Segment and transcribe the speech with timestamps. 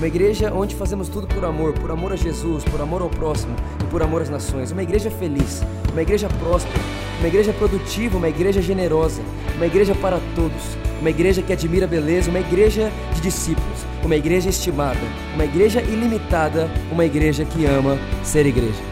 [0.00, 3.54] uma igreja onde fazemos tudo por amor, por amor a Jesus, por amor ao próximo
[3.84, 4.70] e por amor às nações.
[4.70, 5.60] Uma igreja feliz,
[5.92, 6.78] uma igreja próspera,
[7.18, 9.20] uma igreja produtiva, uma igreja generosa,
[9.56, 10.62] uma igreja para todos,
[11.00, 14.98] uma igreja que admira a beleza, uma igreja de discípulos, uma igreja estimada,
[15.34, 18.82] uma igreja ilimitada, uma igreja que ama ser igreja.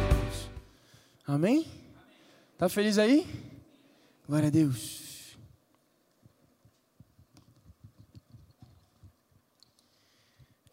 [1.26, 1.64] Amém?
[2.58, 3.26] Tá feliz aí?
[4.28, 4.97] Glória a Deus.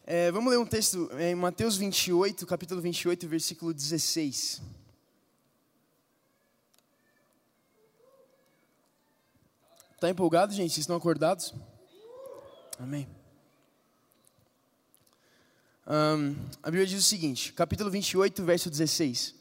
[0.08, 4.62] É, vamos ler um texto em Mateus 28, capítulo 28, versículo 16.
[9.96, 10.70] Está empolgado, gente?
[10.70, 11.56] Vocês estão acordados?
[12.78, 13.08] Amém.
[15.88, 19.34] Um, a Bíblia diz o seguinte, capítulo 28, verso 16.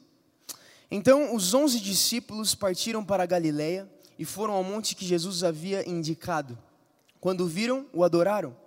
[0.91, 3.87] Então os onze discípulos partiram para a Galiléia
[4.19, 6.59] e foram ao monte que Jesus havia indicado.
[7.21, 8.64] Quando viram, o adoraram.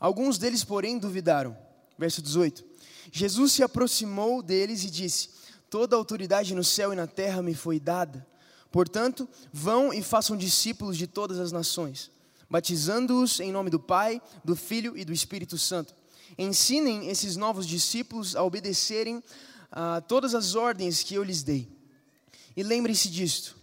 [0.00, 1.56] Alguns deles, porém, duvidaram.
[1.98, 2.64] Verso 18.
[3.12, 5.28] Jesus se aproximou deles e disse:
[5.68, 8.26] Toda autoridade no céu e na terra me foi dada.
[8.72, 12.10] Portanto, vão e façam discípulos de todas as nações,
[12.48, 15.94] batizando-os em nome do Pai, do Filho e do Espírito Santo.
[16.38, 19.22] Ensinem esses novos discípulos a obedecerem
[19.70, 21.68] a todas as ordens que eu lhes dei.
[22.56, 23.56] E lembrem-se disto: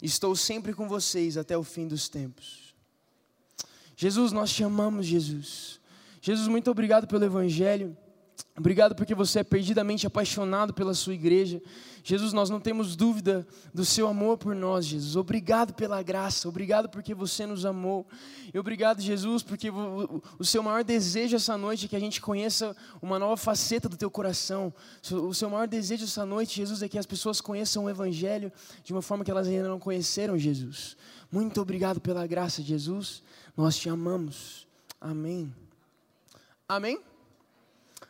[0.00, 2.63] estou sempre com vocês até o fim dos tempos.
[3.96, 5.80] Jesus, nós te amamos, Jesus.
[6.20, 7.96] Jesus, muito obrigado pelo Evangelho.
[8.56, 11.60] Obrigado porque você é perdidamente apaixonado pela sua igreja.
[12.04, 15.16] Jesus, nós não temos dúvida do seu amor por nós, Jesus.
[15.16, 18.06] Obrigado pela graça, obrigado porque você nos amou.
[18.52, 22.76] E obrigado, Jesus, porque o seu maior desejo essa noite é que a gente conheça
[23.02, 24.72] uma nova faceta do teu coração.
[25.10, 28.52] O seu maior desejo essa noite, Jesus, é que as pessoas conheçam o Evangelho
[28.84, 30.96] de uma forma que elas ainda não conheceram, Jesus.
[31.32, 33.22] Muito obrigado pela graça, Jesus.
[33.56, 34.66] Nós te amamos.
[35.00, 35.54] Amém.
[36.68, 37.00] Amém?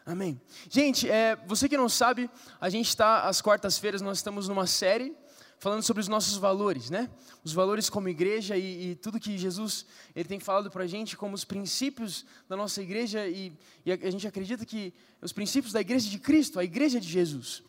[0.06, 0.41] Amém.
[0.71, 5.15] Gente, é, você que não sabe, a gente está, às quartas-feiras, nós estamos numa série
[5.59, 7.10] falando sobre os nossos valores, né?
[7.44, 9.84] Os valores como igreja e, e tudo que Jesus
[10.16, 13.53] ele tem falado para a gente como os princípios da nossa igreja e,
[13.84, 17.09] e a, a gente acredita que os princípios da igreja de Cristo, a igreja de
[17.09, 17.62] Jesus.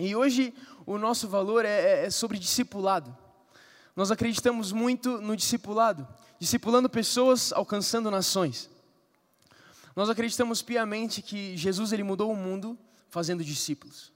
[0.00, 0.52] E hoje
[0.84, 3.16] o nosso valor é, é, é sobre discipulado.
[3.94, 6.08] Nós acreditamos muito no discipulado
[6.44, 8.68] discipulando pessoas, alcançando nações.
[9.96, 12.78] Nós acreditamos piamente que Jesus ele mudou o mundo
[13.08, 14.12] fazendo discípulos.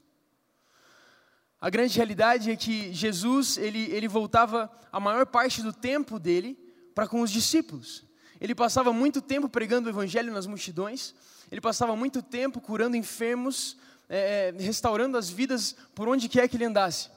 [1.59, 6.55] A grande realidade é que Jesus ele, ele voltava a maior parte do tempo dele
[6.95, 8.05] para com os discípulos.
[8.39, 11.15] Ele passava muito tempo pregando o evangelho nas multidões.
[11.51, 16.59] Ele passava muito tempo curando enfermos, é, é restaurando as vidas por onde quer que
[16.59, 17.09] ele andasse.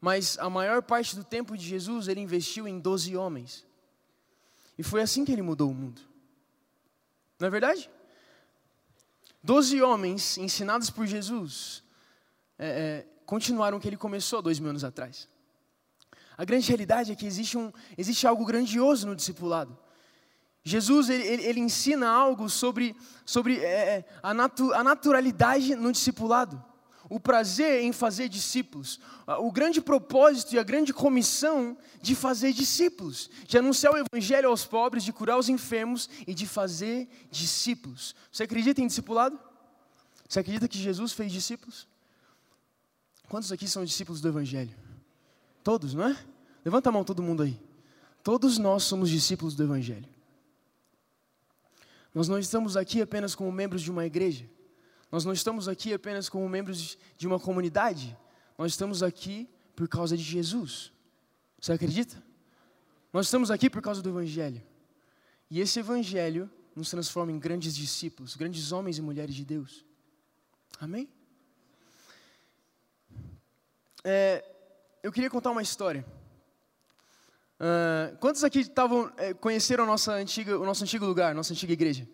[0.00, 3.66] Mas a maior parte do tempo de Jesus ele investiu em doze homens.
[4.78, 6.00] E foi assim que ele mudou o mundo.
[7.38, 7.90] Não é verdade?
[9.42, 11.82] Doze homens ensinados por Jesus
[12.58, 15.28] é, é, continuaram o que ele começou dois mil anos atrás.
[16.36, 19.78] A grande realidade é que existe, um, existe algo grandioso no discipulado.
[20.62, 22.94] Jesus ele, ele, ele ensina algo sobre,
[23.24, 26.62] sobre é, é a, natu, a naturalidade no discipulado
[27.08, 29.00] o prazer em fazer discípulos,
[29.38, 34.64] o grande propósito e a grande comissão de fazer discípulos, de anunciar o evangelho aos
[34.64, 38.14] pobres, de curar os enfermos e de fazer discípulos.
[38.30, 39.38] Você acredita em discipulado?
[40.28, 41.86] Você acredita que Jesus fez discípulos?
[43.28, 44.74] Quantos aqui são discípulos do evangelho?
[45.62, 46.16] Todos, não é?
[46.64, 47.58] Levanta a mão todo mundo aí.
[48.22, 50.08] Todos nós somos discípulos do evangelho.
[52.12, 54.48] Nós não estamos aqui apenas como membros de uma igreja.
[55.16, 58.14] Nós não estamos aqui apenas como membros de uma comunidade,
[58.58, 60.92] nós estamos aqui por causa de Jesus.
[61.58, 62.22] Você acredita?
[63.10, 64.62] Nós estamos aqui por causa do Evangelho.
[65.50, 69.86] E esse Evangelho nos transforma em grandes discípulos, grandes homens e mulheres de Deus.
[70.78, 71.08] Amém?
[74.04, 74.44] É,
[75.02, 76.04] eu queria contar uma história.
[77.58, 82.06] Uh, quantos aqui estavam é, conheceram nossa antiga, o nosso antigo lugar, nossa antiga igreja?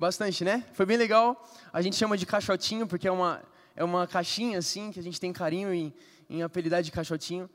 [0.00, 0.64] Bastante, né?
[0.72, 1.46] Foi bem legal.
[1.70, 3.42] A gente chama de caixotinho, porque é uma,
[3.76, 5.92] é uma caixinha assim, que a gente tem carinho em,
[6.30, 7.50] em apelidar de caixotinho.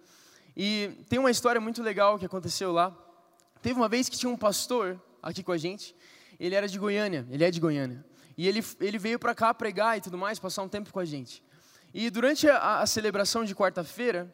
[0.55, 2.95] E tem uma história muito legal que aconteceu lá.
[3.63, 5.95] Teve uma vez que tinha um pastor aqui com a gente.
[6.39, 8.05] Ele era de Goiânia, ele é de Goiânia.
[8.37, 11.05] E ele, ele veio para cá pregar e tudo mais, passar um tempo com a
[11.05, 11.41] gente.
[11.91, 14.31] E durante a, a celebração de quarta-feira,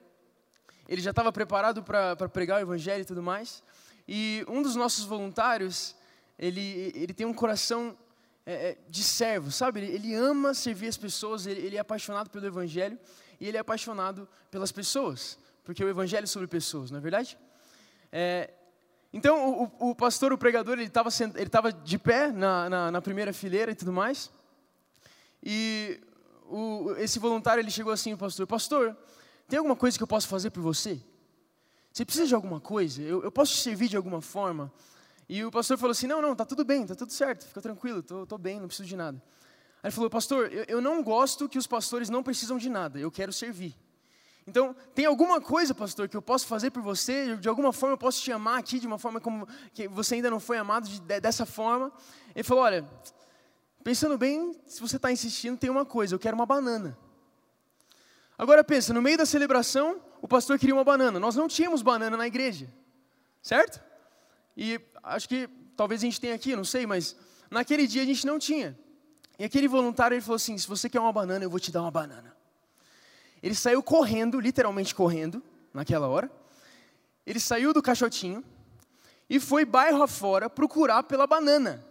[0.86, 3.64] ele já estava preparado para pregar o evangelho e tudo mais.
[4.06, 5.96] E um dos nossos voluntários,
[6.38, 7.96] ele, ele tem um coração
[8.46, 9.82] é, é de servo, sabe?
[9.82, 12.98] Ele, ama servir as pessoas, ele, ele é apaixonado pelo evangelho
[13.40, 17.38] e ele é apaixonado pelas pessoas, porque o evangelho é sobre pessoas, não é verdade?
[18.12, 18.50] É,
[19.14, 23.34] então, o, o, pastor, o pregador, ele estava ele de pé na, na, na, primeira
[23.34, 24.32] fileira e tudo mais.
[25.44, 26.00] E
[26.50, 28.96] o, esse voluntário, ele chegou assim, o pastor, pastor,
[29.50, 31.02] tem alguma coisa que eu posso fazer por você?
[31.92, 33.02] Você precisa de alguma coisa?
[33.02, 34.72] Eu, eu posso te servir de alguma forma?
[35.30, 38.04] E o pastor falou assim, não, não, tá tudo bem, tá tudo certo, fica tranquilo,
[38.04, 39.22] tô, tô bem, não preciso de nada.
[39.82, 43.00] Aí ele falou, pastor, eu, eu não gosto que os pastores não precisam de nada,
[43.00, 43.76] eu quero servir.
[44.48, 47.38] Então, tem alguma coisa, pastor, que eu posso fazer por você?
[47.38, 50.30] De alguma forma eu posso te amar aqui, de uma forma como que você ainda
[50.30, 51.92] não foi amado de, dessa forma?
[52.36, 52.86] Ele falou: Olha,
[53.84, 56.98] pensando bem, se você está insistindo, tem uma coisa, eu quero uma banana.
[58.38, 61.20] Agora pensa, no meio da celebração, o pastor queria uma banana.
[61.20, 62.68] Nós não tínhamos banana na igreja,
[63.42, 63.80] certo?
[64.56, 67.16] E acho que talvez a gente tenha aqui, não sei, mas
[67.50, 68.78] naquele dia a gente não tinha.
[69.40, 71.82] E aquele voluntário ele falou assim: se você quer uma banana, eu vou te dar
[71.82, 72.36] uma banana.
[73.42, 75.42] Ele saiu correndo, literalmente correndo,
[75.74, 76.30] naquela hora.
[77.26, 78.44] Ele saiu do caixotinho
[79.30, 81.84] e foi bairro afora procurar pela banana.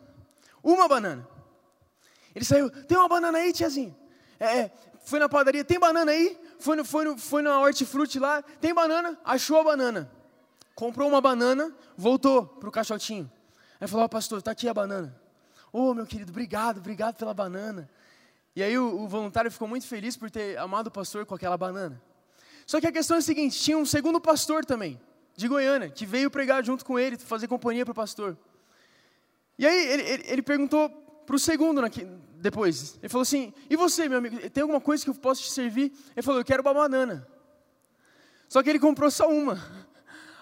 [0.62, 1.26] Uma banana.
[2.34, 3.96] Ele saiu, tem uma banana aí, tiazinha?
[4.38, 4.70] É, é
[5.04, 6.38] foi na padaria, tem banana aí?
[6.58, 9.18] Foi, no, foi, no, foi na hortifruti lá, tem banana?
[9.24, 10.10] Achou a banana.
[10.80, 13.30] Comprou uma banana, voltou para o caixotinho.
[13.78, 15.14] Aí falou, oh, pastor, está aqui a banana.
[15.70, 17.86] Ô, oh, meu querido, obrigado, obrigado pela banana.
[18.56, 21.58] E aí o, o voluntário ficou muito feliz por ter amado o pastor com aquela
[21.58, 22.00] banana.
[22.64, 24.98] Só que a questão é a seguinte: tinha um segundo pastor também,
[25.36, 28.34] de Goiânia, que veio pregar junto com ele, fazer companhia para o pastor.
[29.58, 30.88] E aí ele, ele, ele perguntou
[31.26, 31.82] para o segundo
[32.36, 32.96] depois.
[33.02, 35.92] Ele falou assim: E você, meu amigo, tem alguma coisa que eu possa te servir?
[36.16, 37.28] Ele falou: Eu quero uma banana.
[38.48, 39.89] Só que ele comprou só uma.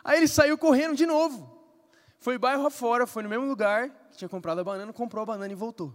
[0.09, 1.55] Aí ele saiu correndo de novo.
[2.19, 5.55] Foi bairro afora, foi no mesmo lugar, tinha comprado a banana, comprou a banana e
[5.55, 5.95] voltou.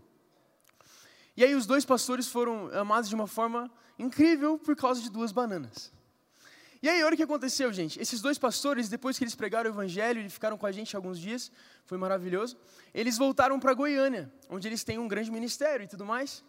[1.35, 5.31] E aí os dois pastores foram amados de uma forma incrível por causa de duas
[5.31, 5.91] bananas.
[6.79, 7.99] E aí, olha o que aconteceu, gente.
[7.99, 11.17] Esses dois pastores, depois que eles pregaram o evangelho e ficaram com a gente alguns
[11.17, 11.51] dias,
[11.83, 12.55] foi maravilhoso.
[12.93, 16.43] Eles voltaram para Goiânia, onde eles têm um grande ministério e tudo mais.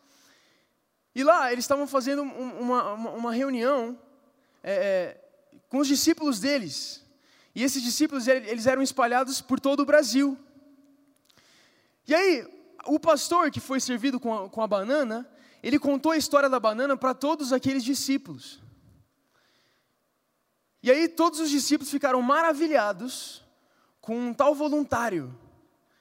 [1.14, 3.98] E lá, eles estavam fazendo uma, uma, uma reunião
[4.62, 7.03] é, é, com os discípulos deles.
[7.54, 10.36] E esses discípulos, eles eram espalhados por todo o Brasil.
[12.06, 12.46] E aí,
[12.86, 15.28] o pastor que foi servido com a, com a banana,
[15.62, 18.60] ele contou a história da banana para todos aqueles discípulos.
[20.82, 23.42] E aí todos os discípulos ficaram maravilhados
[24.02, 25.34] com um tal voluntário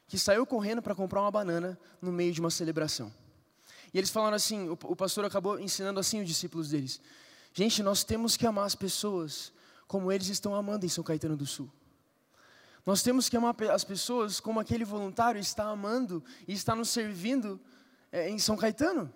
[0.07, 3.09] que saiu correndo para comprar uma banana no meio de uma celebração.
[3.93, 6.99] E eles falaram assim, o, o pastor acabou ensinando assim os discípulos deles:
[7.53, 9.53] Gente, nós temos que amar as pessoas
[9.93, 11.71] como eles estão amando em São Caetano do Sul.
[12.83, 17.61] Nós temos que amar as pessoas como aquele voluntário está amando e está nos servindo
[18.11, 19.13] é, em São Caetano.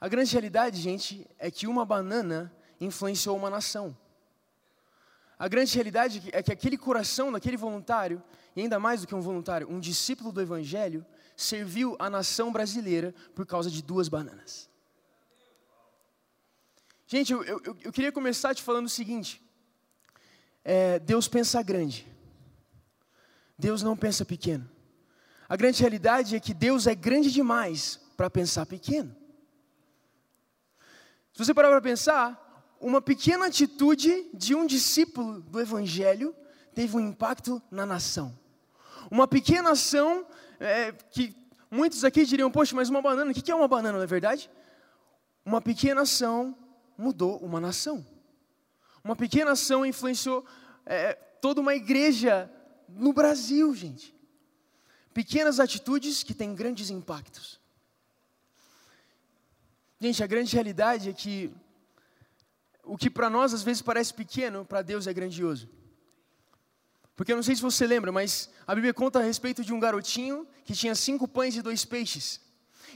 [0.00, 3.94] A grande realidade, gente, é que uma banana influenciou uma nação.
[5.38, 8.22] A grande realidade é que aquele coração daquele voluntário,
[8.56, 11.04] e ainda mais do que um voluntário, um discípulo do Evangelho,
[11.36, 14.70] serviu a nação brasileira por causa de duas bananas.
[17.10, 19.42] Gente, eu, eu, eu queria começar te falando o seguinte:
[20.62, 22.06] é, Deus pensa grande.
[23.58, 24.68] Deus não pensa pequeno.
[25.48, 29.16] A grande realidade é que Deus é grande demais para pensar pequeno.
[31.32, 36.36] Se você parar para pensar, uma pequena atitude de um discípulo do Evangelho
[36.74, 38.38] teve um impacto na nação.
[39.10, 40.26] Uma pequena ação
[40.60, 41.34] é, que
[41.70, 44.50] muitos aqui diriam, poxa, mas uma banana, o que é uma banana, não é verdade?
[45.42, 46.54] Uma pequena ação
[46.98, 48.04] mudou uma nação.
[49.04, 50.44] Uma pequena ação influenciou
[50.84, 52.50] é, toda uma igreja
[52.88, 54.14] no Brasil, gente.
[55.14, 57.60] Pequenas atitudes que têm grandes impactos.
[60.00, 61.52] Gente, a grande realidade é que
[62.84, 65.68] o que para nós às vezes parece pequeno, para Deus é grandioso.
[67.14, 69.80] Porque eu não sei se você lembra, mas a Bíblia conta a respeito de um
[69.80, 72.40] garotinho que tinha cinco pães e dois peixes.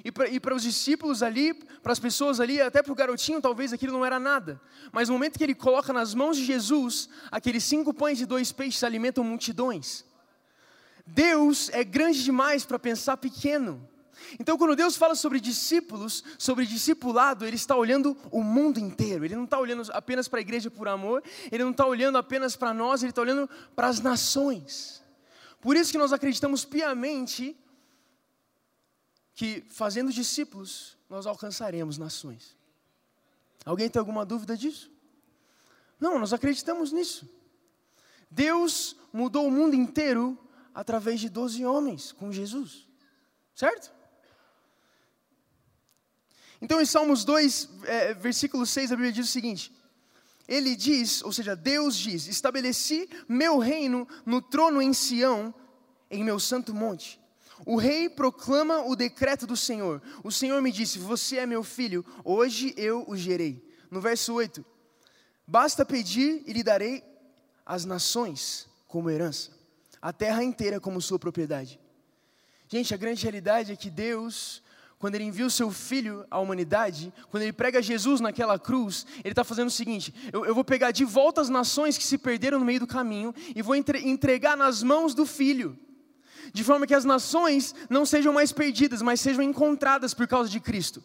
[0.04, 3.92] E para os discípulos ali, para as pessoas ali, até para o garotinho, talvez aquilo
[3.92, 4.60] não era nada.
[4.90, 8.52] Mas no momento que ele coloca nas mãos de Jesus, aqueles cinco pães e dois
[8.52, 10.04] peixes alimentam multidões.
[11.06, 13.88] Deus é grande demais para pensar pequeno.
[14.38, 19.24] Então, quando Deus fala sobre discípulos, sobre discipulado, Ele está olhando o mundo inteiro.
[19.24, 22.56] Ele não está olhando apenas para a igreja por amor, Ele não está olhando apenas
[22.56, 25.02] para nós, Ele está olhando para as nações.
[25.60, 27.56] Por isso que nós acreditamos piamente
[29.34, 32.56] que fazendo discípulos nós alcançaremos nações.
[33.64, 34.90] Alguém tem alguma dúvida disso?
[36.00, 37.28] Não, nós acreditamos nisso.
[38.30, 40.38] Deus mudou o mundo inteiro
[40.74, 42.88] através de 12 homens com Jesus.
[43.54, 43.92] Certo?
[46.60, 49.72] Então, em Salmos 2, é, versículo 6, a Bíblia diz o seguinte:
[50.48, 55.54] Ele diz, ou seja, Deus diz: Estabeleci meu reino no trono em Sião,
[56.10, 57.21] em meu santo monte.
[57.64, 60.02] O rei proclama o decreto do Senhor.
[60.24, 63.64] O Senhor me disse: Você é meu filho, hoje eu o gerei.
[63.90, 64.64] No verso 8:
[65.46, 67.04] Basta pedir e lhe darei
[67.64, 69.50] as nações como herança,
[70.00, 71.78] a terra inteira como sua propriedade.
[72.68, 74.62] Gente, a grande realidade é que Deus,
[74.98, 79.32] quando Ele envia o seu Filho à humanidade, quando Ele prega Jesus naquela cruz, Ele
[79.32, 82.58] está fazendo o seguinte: eu, eu, vou pegar de volta as nações que se perderam
[82.58, 85.78] no meio do caminho e vou entre, entregar nas mãos do Filho,
[86.52, 90.60] de forma que as nações não sejam mais perdidas, mas sejam encontradas por causa de
[90.60, 91.02] Cristo.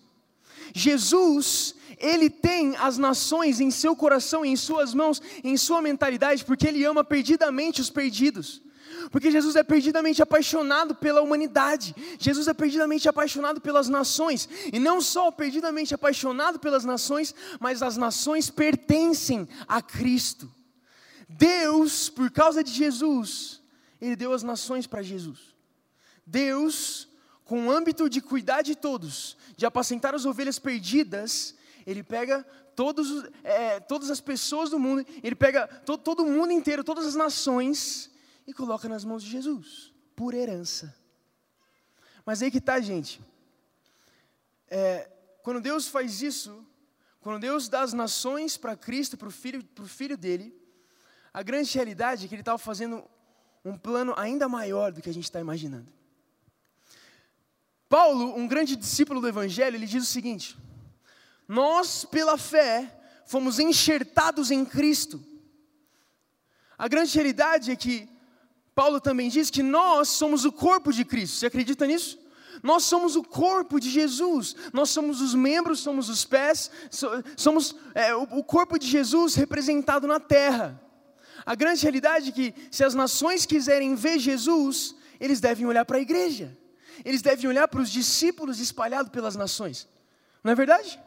[0.74, 6.68] Jesus, ele tem as nações em seu coração, em suas mãos, em sua mentalidade, porque
[6.68, 8.62] ele ama perdidamente os perdidos.
[9.12, 15.00] Porque Jesus é perdidamente apaixonado pela humanidade, Jesus é perdidamente apaixonado pelas nações, e não
[15.02, 20.52] só perdidamente apaixonado pelas nações, mas as nações pertencem a Cristo.
[21.30, 23.62] Deus, por causa de Jesus,
[24.00, 25.56] Ele deu as nações para Jesus.
[26.26, 27.08] Deus,
[27.44, 32.44] com o âmbito de cuidar de todos, de apacentar as ovelhas perdidas, ele pega
[32.76, 33.08] todos,
[33.44, 37.16] é, todas as pessoas do mundo, ele pega to, todo o mundo inteiro, todas as
[37.16, 38.12] nações,
[38.46, 40.96] e coloca nas mãos de Jesus, por herança.
[42.26, 43.22] Mas aí que está, gente.
[44.70, 45.10] É,
[45.42, 46.66] quando Deus faz isso,
[47.22, 50.54] quando Deus dá as nações para Cristo, para o filho, filho dele,
[51.34, 53.04] a grande realidade é que ele estava fazendo
[53.64, 55.88] um plano ainda maior do que a gente está imaginando.
[57.90, 60.58] Paulo, um grande discípulo do Evangelho, ele diz o seguinte:
[61.48, 65.24] nós, pela fé, fomos enxertados em Cristo.
[66.78, 68.08] A grande realidade é que
[68.76, 71.38] Paulo também diz que nós somos o corpo de Cristo.
[71.38, 72.20] Você acredita nisso?
[72.62, 76.72] Nós somos o corpo de Jesus, nós somos os membros, somos os pés,
[77.36, 80.82] somos é, o corpo de Jesus representado na terra.
[81.48, 85.98] A grande realidade é que, se as nações quiserem ver Jesus, eles devem olhar para
[85.98, 86.58] a igreja,
[87.06, 89.88] eles devem olhar para os discípulos espalhados pelas nações,
[90.44, 91.00] não é verdade?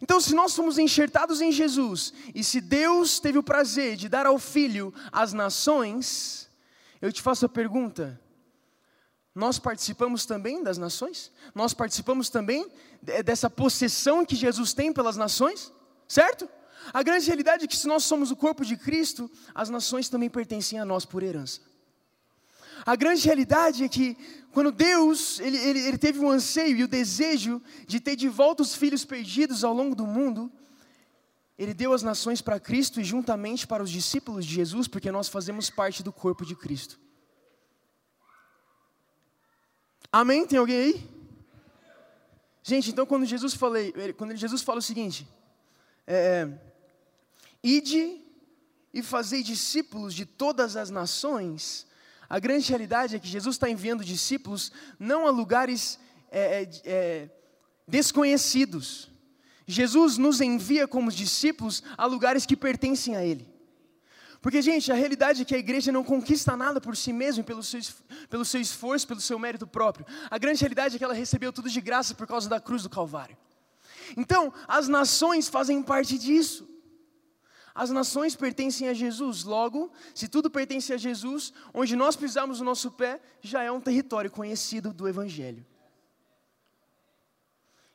[0.00, 4.24] Então, se nós somos enxertados em Jesus, e se Deus teve o prazer de dar
[4.24, 6.48] ao Filho as nações,
[7.02, 8.18] eu te faço a pergunta:
[9.34, 11.30] nós participamos também das nações?
[11.54, 12.66] Nós participamos também
[13.02, 15.70] dessa possessão que Jesus tem pelas nações?
[16.08, 16.48] Certo?
[16.92, 20.30] A grande realidade é que se nós somos o corpo de Cristo, as nações também
[20.30, 21.60] pertencem a nós por herança.
[22.84, 24.16] A grande realidade é que
[24.52, 28.62] quando Deus ele, ele, ele teve o anseio e o desejo de ter de volta
[28.62, 30.50] os filhos perdidos ao longo do mundo,
[31.58, 35.28] ele deu as nações para Cristo e juntamente para os discípulos de Jesus, porque nós
[35.28, 36.98] fazemos parte do corpo de Cristo.
[40.12, 40.46] Amém?
[40.46, 41.10] Tem alguém aí?
[42.62, 45.26] Gente, então quando Jesus falei, quando Jesus fala o seguinte,
[46.06, 46.48] é,
[47.66, 48.20] ide
[48.94, 51.86] e fazei discípulos de todas as nações,
[52.28, 55.98] a grande realidade é que Jesus está enviando discípulos não a lugares
[56.30, 57.30] é, é, é,
[57.86, 59.10] desconhecidos.
[59.66, 63.54] Jesus nos envia como discípulos a lugares que pertencem a Ele.
[64.40, 67.64] Porque, gente, a realidade é que a igreja não conquista nada por si mesma, pelo
[67.64, 67.80] seu,
[68.30, 70.06] pelo seu esforço, pelo seu mérito próprio.
[70.30, 72.88] A grande realidade é que ela recebeu tudo de graça por causa da cruz do
[72.88, 73.36] Calvário.
[74.16, 76.75] Então, as nações fazem parte disso.
[77.76, 82.64] As nações pertencem a Jesus, logo, se tudo pertence a Jesus, onde nós pisamos o
[82.64, 85.64] nosso pé, já é um território conhecido do Evangelho.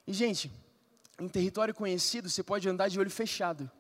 [0.06, 0.52] E, gente,
[1.20, 3.72] em território conhecido, você pode andar de olho fechado.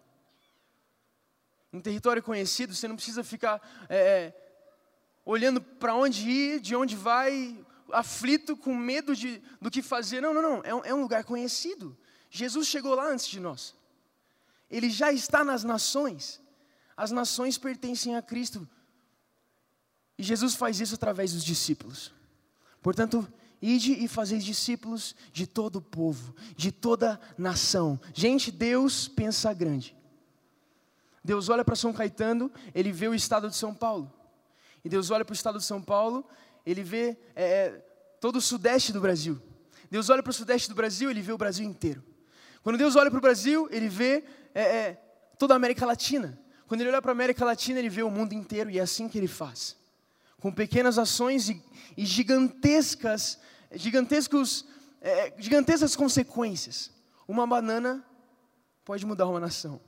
[1.72, 4.34] Em território conhecido, você não precisa ficar é, é
[5.24, 10.20] olhando para onde ir, de onde vai, aflito, com medo de, do que fazer.
[10.20, 10.62] Não, não, não.
[10.64, 11.96] É um, é um lugar conhecido.
[12.28, 13.80] Jesus chegou lá antes de nós
[14.72, 16.42] ele já está nas nações.
[16.96, 18.68] As nações pertencem a Cristo.
[20.18, 22.14] E Jesus faz isso através dos discípulos.
[22.82, 23.28] Portanto,
[23.62, 28.00] ide e fazeis discípulos de todo o povo, de toda nação.
[28.14, 29.96] Gente, Deus pensa grande.
[31.24, 34.12] Deus olha para São Caetano, ele vê o estado de São Paulo.
[34.84, 36.28] E Deus olha para o estado de São Paulo,
[36.66, 37.70] ele vê é, é
[38.20, 39.40] todo o sudeste do Brasil.
[39.90, 42.04] Deus olha para o sudeste do Brasil, ele vê o Brasil inteiro.
[42.64, 44.24] Quando Deus olha para o Brasil, ele vê
[44.54, 45.02] é, é,
[45.38, 46.40] toda a América Latina.
[46.68, 49.10] Quando ele olha para a América Latina, ele vê o mundo inteiro e é assim
[49.10, 49.76] que ele faz.
[50.40, 51.64] Com pequenas ações e,
[51.98, 53.40] e gigantescas
[53.74, 54.66] gigantescos,
[55.00, 56.92] é, gigantescas consequências.
[57.28, 58.06] Uma banana
[58.84, 59.80] pode mudar uma nação.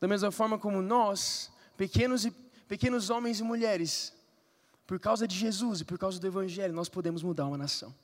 [0.00, 2.30] Da mesma forma como nós, pequenos, e,
[2.68, 4.12] pequenos homens e mulheres,
[4.86, 7.94] por causa de Jesus e por causa do Evangelho, nós podemos mudar uma nação.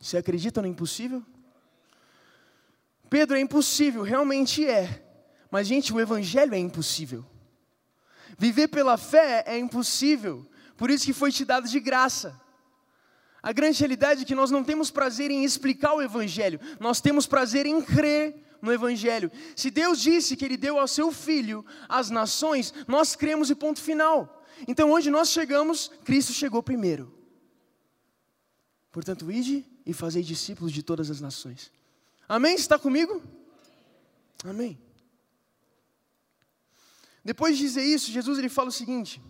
[0.00, 1.22] Você acredita no impossível?
[3.08, 5.04] Pedro, é impossível, realmente é.
[5.50, 7.24] Mas, gente, o Evangelho é impossível.
[8.38, 10.46] Viver pela fé é impossível.
[10.76, 12.38] Por isso que foi te dado de graça.
[13.42, 17.26] A grande realidade é que nós não temos prazer em explicar o Evangelho, nós temos
[17.26, 19.30] prazer em crer no Evangelho.
[19.54, 23.80] Se Deus disse que Ele deu ao seu Filho as nações, nós cremos e ponto
[23.80, 24.44] final.
[24.66, 27.14] Então, onde nós chegamos, Cristo chegou primeiro.
[28.90, 31.70] Portanto, ide e fazei discípulos de todas as nações.
[32.28, 32.54] Amém?
[32.54, 33.22] Está comigo?
[34.44, 34.78] Amém.
[37.24, 39.20] Depois de dizer isso, Jesus ele fala o seguinte: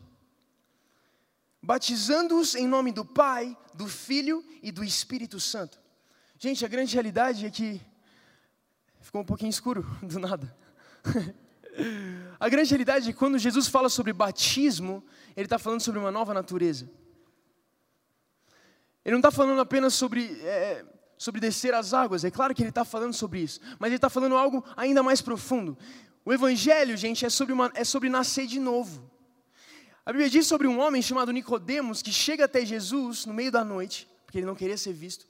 [1.63, 5.81] batizando-os em nome do Pai, do Filho e do Espírito Santo.
[6.39, 7.81] Gente, a grande realidade é que
[9.01, 10.57] ficou um pouquinho escuro do nada.
[12.39, 15.05] a grande realidade é que quando Jesus fala sobre batismo,
[15.37, 16.91] ele está falando sobre uma nova natureza.
[19.05, 20.85] Ele não está falando apenas sobre, é,
[21.19, 24.09] sobre descer as águas, é claro que ele está falando sobre isso, mas ele está
[24.09, 25.77] falando algo ainda mais profundo.
[26.25, 29.11] O Evangelho, gente, é sobre, uma, é sobre nascer de novo.
[30.07, 33.65] A Bíblia diz sobre um homem chamado Nicodemos que chega até Jesus no meio da
[33.65, 35.27] noite, porque ele não queria ser visto,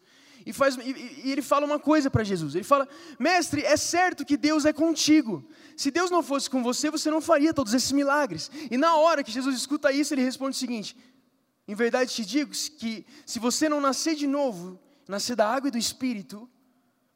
[0.49, 2.54] e, faz, e, e ele fala uma coisa para Jesus.
[2.54, 5.45] Ele fala: Mestre, é certo que Deus é contigo.
[5.76, 8.50] Se Deus não fosse com você, você não faria todos esses milagres.
[8.71, 10.97] E na hora que Jesus escuta isso, ele responde o seguinte:
[11.66, 15.70] em verdade te digo que se você não nascer de novo, nascer da água e
[15.72, 16.48] do Espírito,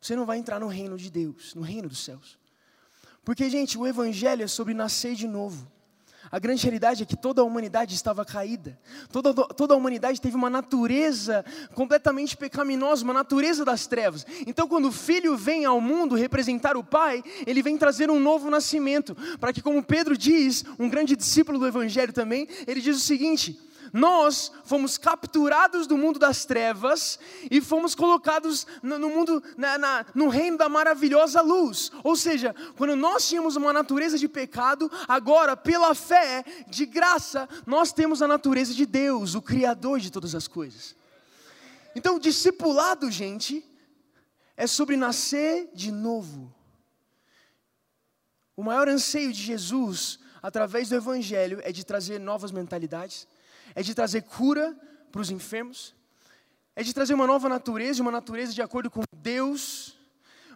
[0.00, 2.38] você não vai entrar no reino de Deus, no reino dos céus.
[3.24, 5.70] Porque, gente, o Evangelho é sobre nascer de novo.
[6.30, 8.78] A grande realidade é que toda a humanidade estava caída,
[9.10, 11.44] toda, toda a humanidade teve uma natureza
[11.74, 14.24] completamente pecaminosa, uma natureza das trevas.
[14.46, 18.48] Então, quando o filho vem ao mundo representar o pai, ele vem trazer um novo
[18.48, 23.00] nascimento, para que, como Pedro diz, um grande discípulo do Evangelho também, ele diz o
[23.00, 23.60] seguinte:
[23.92, 27.18] nós fomos capturados do mundo das trevas
[27.50, 31.92] e fomos colocados no, mundo, na, na, no reino da maravilhosa luz.
[32.02, 37.92] Ou seja, quando nós tínhamos uma natureza de pecado, agora, pela fé, de graça, nós
[37.92, 40.96] temos a natureza de Deus, o Criador de todas as coisas.
[41.94, 43.62] Então, discipulado, gente,
[44.56, 46.54] é sobre nascer de novo.
[48.56, 53.26] O maior anseio de Jesus, através do Evangelho, é de trazer novas mentalidades,
[53.74, 54.76] é de trazer cura
[55.10, 55.94] para os enfermos,
[56.74, 59.96] é de trazer uma nova natureza, uma natureza de acordo com Deus,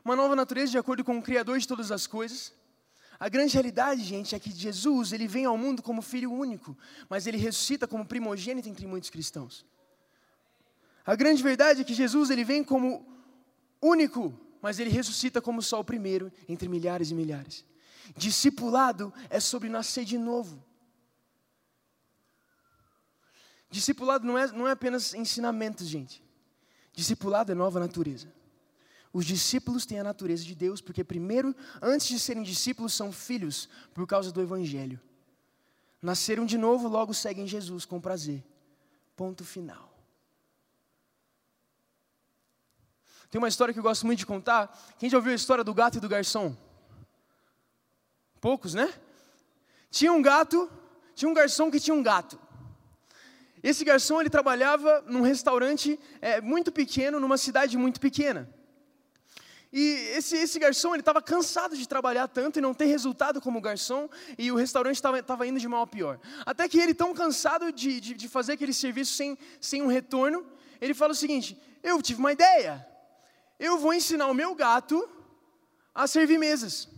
[0.05, 2.53] uma nova natureza de acordo com o Criador de todas as coisas.
[3.19, 6.77] A grande realidade, gente, é que Jesus, ele vem ao mundo como filho único,
[7.09, 9.65] mas ele ressuscita como primogênito entre muitos cristãos.
[11.05, 13.07] A grande verdade é que Jesus, ele vem como
[13.81, 17.65] único, mas ele ressuscita como só o primeiro entre milhares e milhares.
[18.17, 20.63] Discipulado é sobre nascer de novo.
[23.77, 26.25] Discipulado não é, não é apenas ensinamentos, gente.
[26.95, 28.33] Discipulado é nova natureza.
[29.13, 33.69] Os discípulos têm a natureza de Deus, porque, primeiro, antes de serem discípulos, são filhos
[33.93, 34.99] por causa do Evangelho.
[36.01, 38.43] Nasceram de novo, logo seguem Jesus com prazer.
[39.15, 39.93] Ponto final.
[43.31, 44.75] Tem uma história que eu gosto muito de contar.
[44.99, 46.57] Quem já ouviu a história do gato e do garçom?
[48.41, 48.91] Poucos, né?
[49.91, 50.71] Tinha um gato,
[51.15, 52.46] tinha um garçom que tinha um gato.
[53.63, 58.49] Esse garçom ele trabalhava num restaurante é, muito pequeno, numa cidade muito pequena.
[59.73, 59.81] E
[60.17, 64.09] esse, esse garçom ele estava cansado de trabalhar tanto e não ter resultado como garçom,
[64.39, 66.21] e o restaurante estava indo de mal a pior.
[66.45, 70.47] Até que ele, tão cansado de, de, de fazer aquele serviço sem, sem um retorno,
[70.81, 72.87] ele fala o seguinte: Eu tive uma ideia,
[73.59, 75.09] eu vou ensinar o meu gato
[75.95, 76.89] a servir mesas.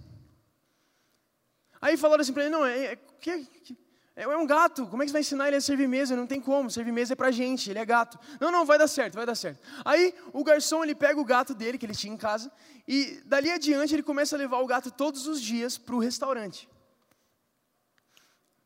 [1.81, 3.79] Aí falaram assim para ele: Não, é, é, que, que,
[4.19, 6.17] é, é um gato, como é que você vai ensinar ele a servir mesa?
[6.17, 8.19] Não tem como, servir mesa é pra gente, ele é gato.
[8.41, 9.61] Não, não, vai dar certo, vai dar certo.
[9.85, 12.51] Aí o garçom, ele pega o gato dele, que ele tinha em casa,
[12.87, 16.69] e dali adiante ele começa a levar o gato todos os dias para o restaurante.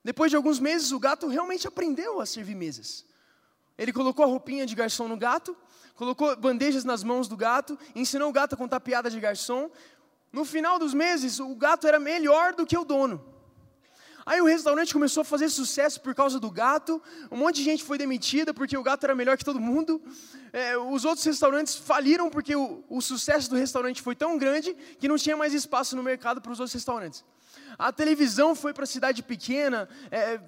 [0.02, 3.04] Depois de alguns meses, o gato realmente aprendeu a servir mesas.
[3.76, 5.54] Ele colocou a roupinha de garçom no gato,
[5.94, 9.70] colocou bandejas nas mãos do gato, ensinou o gato a contar piada de garçom.
[10.32, 13.31] No final dos meses, o gato era melhor do que o dono.
[14.24, 17.82] Aí o restaurante começou a fazer sucesso por causa do gato, um monte de gente
[17.82, 20.00] foi demitida porque o gato era melhor que todo mundo.
[20.52, 25.08] É, os outros restaurantes faliram porque o, o sucesso do restaurante foi tão grande que
[25.08, 27.24] não tinha mais espaço no mercado para os outros restaurantes.
[27.78, 30.40] A televisão foi para a cidade pequena, é,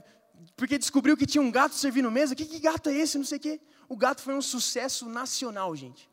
[0.57, 2.35] porque descobriu que tinha um gato servindo mesa.
[2.35, 3.19] Que, que gato é esse?
[3.19, 3.61] Não sei o quê.
[3.89, 6.09] O gato foi um sucesso nacional, gente.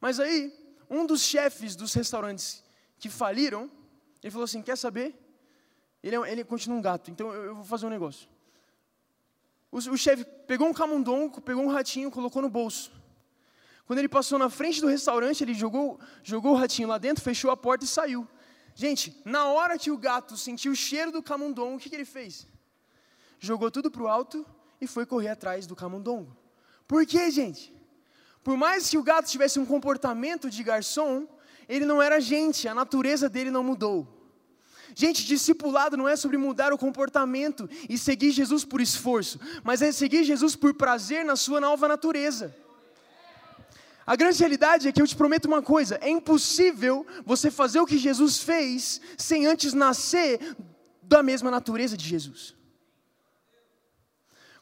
[0.00, 0.52] Mas aí,
[0.90, 2.62] um dos chefes dos restaurantes
[2.98, 3.70] que faliram,
[4.22, 5.25] ele falou assim: Quer saber?
[6.02, 8.28] Ele, é, ele continua um gato, então eu, eu vou fazer um negócio.
[9.70, 12.92] O, o chefe pegou um camundongo, pegou um ratinho, colocou no bolso.
[13.86, 17.50] Quando ele passou na frente do restaurante, ele jogou, jogou o ratinho lá dentro, fechou
[17.50, 18.26] a porta e saiu.
[18.74, 22.04] Gente, na hora que o gato sentiu o cheiro do camundongo, o que, que ele
[22.04, 22.46] fez?
[23.38, 24.44] Jogou tudo para o alto
[24.80, 26.36] e foi correr atrás do camundongo.
[26.86, 27.74] Por quê, gente?
[28.42, 31.26] Por mais que o gato tivesse um comportamento de garçom,
[31.68, 34.15] ele não era gente, a natureza dele não mudou.
[34.98, 39.92] Gente, discipulado não é sobre mudar o comportamento e seguir Jesus por esforço, mas é
[39.92, 42.56] seguir Jesus por prazer na sua nova natureza.
[44.06, 47.84] A grande realidade é que eu te prometo uma coisa: é impossível você fazer o
[47.86, 50.56] que Jesus fez sem antes nascer
[51.02, 52.54] da mesma natureza de Jesus.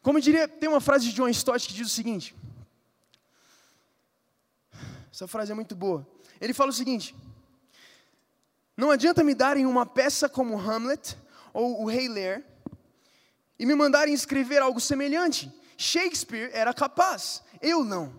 [0.02, 2.34] Como diria, tem uma frase de John Stott que diz o seguinte:
[5.12, 6.04] essa frase é muito boa.
[6.40, 7.14] Ele fala o seguinte:
[8.76, 11.16] Não adianta me darem uma peça como Hamlet
[11.52, 12.42] ou o Rei Lear
[13.58, 15.52] e me mandarem escrever algo semelhante.
[15.76, 18.12] Shakespeare era capaz, eu não.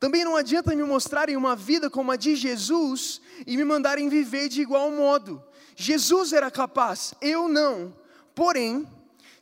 [0.00, 4.48] Também não adianta me mostrarem uma vida como a de Jesus e me mandarem viver
[4.48, 5.42] de igual modo.
[5.74, 7.96] Jesus era capaz, eu não.
[8.34, 8.86] Porém,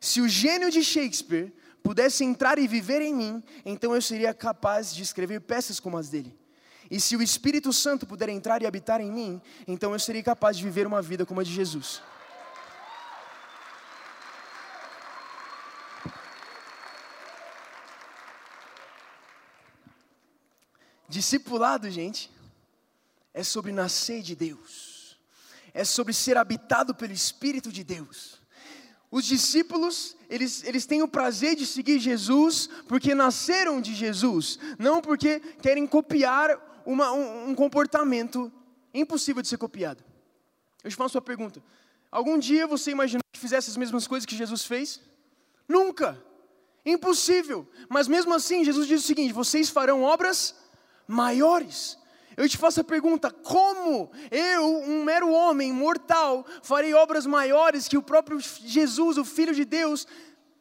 [0.01, 4.94] se o gênio de Shakespeare pudesse entrar e viver em mim, então eu seria capaz
[4.94, 6.37] de escrever peças como as dele.
[6.90, 10.57] E se o Espírito Santo puder entrar e habitar em mim, então eu seria capaz
[10.57, 12.03] de viver uma vida como a de Jesus.
[21.09, 22.31] Discipulado, gente,
[23.33, 25.16] é sobre nascer de Deus,
[25.72, 28.40] é sobre ser habitado pelo Espírito de Deus.
[29.11, 35.01] Os discípulos, eles, eles têm o prazer de seguir Jesus porque nasceram de Jesus, não
[35.01, 38.51] porque querem copiar uma, um, um comportamento
[38.94, 40.03] impossível de ser copiado.
[40.83, 41.62] Eu te faço uma pergunta:
[42.11, 45.01] algum dia você imaginou que fizesse as mesmas coisas que Jesus fez?
[45.68, 46.22] Nunca!
[46.85, 47.68] Impossível!
[47.88, 50.55] Mas mesmo assim, Jesus diz o seguinte: vocês farão obras
[51.07, 51.99] maiores.
[52.37, 57.99] Eu te faço a pergunta: como eu, um mero homem mortal, farei obras maiores que
[57.99, 60.07] o próprio Jesus, o Filho de Deus,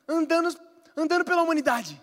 [0.08, 0.58] andando,
[0.98, 2.02] andando pela humanidade?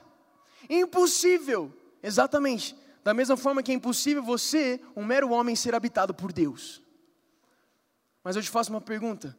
[0.70, 2.76] Impossível, exatamente.
[3.02, 6.82] Da mesma forma que é impossível você, um mero homem, ser habitado por Deus.
[8.22, 9.36] Mas eu te faço uma pergunta: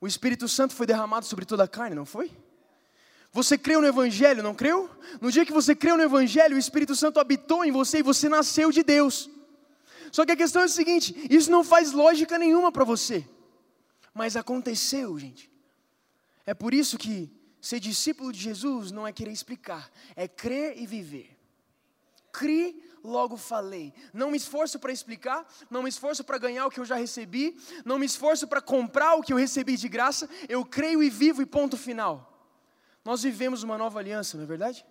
[0.00, 2.30] o Espírito Santo foi derramado sobre toda a carne, não foi?
[3.32, 4.88] Você creu no Evangelho, não creu?
[5.20, 8.28] No dia que você creu no Evangelho, o Espírito Santo habitou em você e você
[8.28, 9.28] nasceu de Deus.
[10.12, 13.28] Só que a questão é a seguinte: isso não faz lógica nenhuma para você.
[14.14, 15.50] Mas aconteceu, gente.
[16.46, 17.28] É por isso que
[17.60, 21.33] ser discípulo de Jesus não é querer explicar, é crer e viver.
[22.34, 23.94] Crie, logo falei.
[24.12, 27.56] Não me esforço para explicar, não me esforço para ganhar o que eu já recebi,
[27.84, 31.40] não me esforço para comprar o que eu recebi de graça, eu creio e vivo
[31.40, 32.30] e ponto final.
[33.04, 34.84] Nós vivemos uma nova aliança, não é verdade?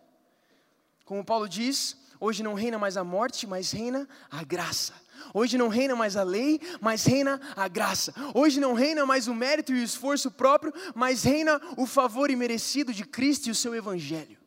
[1.04, 4.94] Como Paulo diz, hoje não reina mais a morte, mas reina a graça.
[5.34, 8.14] Hoje não reina mais a lei, mas reina a graça.
[8.34, 12.94] Hoje não reina mais o mérito e o esforço próprio, mas reina o favor imerecido
[12.94, 14.43] de Cristo e o seu Evangelho.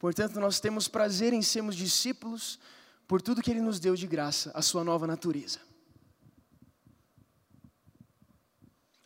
[0.00, 2.58] Portanto, nós temos prazer em sermos discípulos
[3.06, 5.60] por tudo que Ele nos deu de graça, a Sua nova natureza.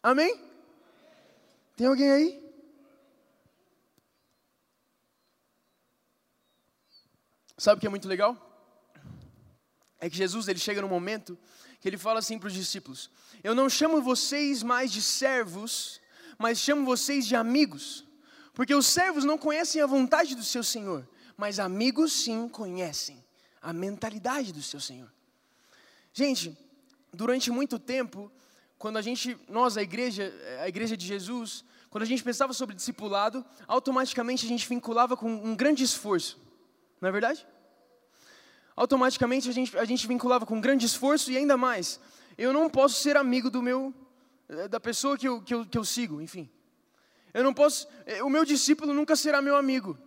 [0.01, 0.41] Amém?
[1.77, 2.45] Tem alguém aí?
[7.59, 8.37] Sabe o que é muito legal?
[9.99, 11.37] É que Jesus ele chega no momento
[11.81, 13.11] que ele fala assim para os discípulos:
[13.43, 16.01] Eu não chamo vocês mais de servos,
[16.39, 18.04] mas chamo vocês de amigos,
[18.55, 23.23] porque os servos não conhecem a vontade do seu Senhor, mas amigos sim conhecem
[23.61, 25.13] a mentalidade do seu Senhor.
[26.13, 26.57] Gente,
[27.13, 28.31] durante muito tempo
[28.79, 32.77] quando a gente, nós, a igreja, a igreja de Jesus, quando a gente pensava sobre
[32.77, 36.39] discipulado, automaticamente a gente vinculava com um grande esforço,
[37.01, 37.47] não é verdade?
[38.77, 41.99] Automaticamente a gente, a gente vinculava com um grande esforço e ainda mais,
[42.37, 43.95] eu não posso ser amigo do meu,
[44.49, 46.51] eh, da pessoa que eu, que eu, que eu sigo, enfim.
[47.35, 49.99] Eu não posso, eh, o meu discípulo nunca será meu amigo.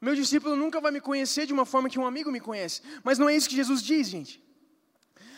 [0.00, 2.82] O meu discípulo nunca vai me conhecer de uma forma que um amigo me conhece.
[3.02, 4.42] Mas não é isso que Jesus diz, gente.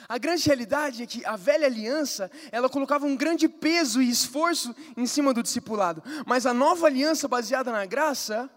[0.09, 4.75] A grande realidade é que a velha aliança, ela colocava um grande peso e esforço
[4.97, 8.51] em cima do discipulado, mas a nova aliança baseada na graça,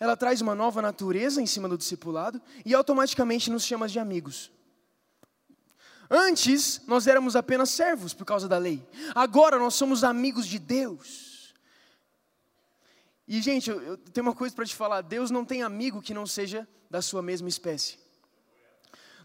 [0.00, 4.50] ela traz uma nova natureza em cima do discipulado e automaticamente nos chama de amigos.
[6.08, 8.86] Antes, nós éramos apenas servos por causa da lei.
[9.14, 11.25] Agora nós somos amigos de Deus.
[13.28, 16.26] E, gente, eu, tenho uma coisa para te falar: Deus não tem amigo que não
[16.26, 17.98] seja da sua mesma espécie.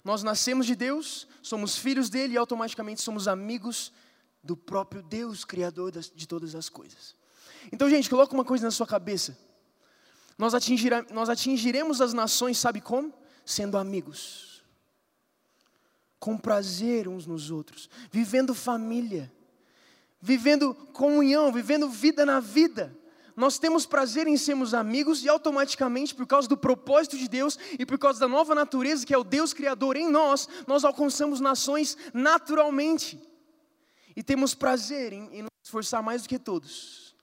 [0.03, 3.93] Nós nascemos de Deus, somos filhos dele e automaticamente somos amigos
[4.43, 7.15] do próprio Deus, Criador de todas as coisas.
[7.71, 9.37] Então, gente, coloca uma coisa na sua cabeça.
[10.35, 10.53] Nós,
[11.11, 13.13] nós atingiremos as nações, sabe como?
[13.45, 14.63] Sendo amigos,
[16.19, 19.31] com prazer uns nos outros, vivendo família,
[20.19, 22.97] vivendo comunhão, vivendo vida na vida
[23.41, 27.83] nós temos prazer em sermos amigos e automaticamente, por causa do propósito de Deus e
[27.87, 31.97] por causa da nova natureza que é o Deus Criador em nós, nós alcançamos nações
[32.13, 33.19] naturalmente.
[34.15, 37.15] E temos prazer em, em nos esforçar mais do que todos.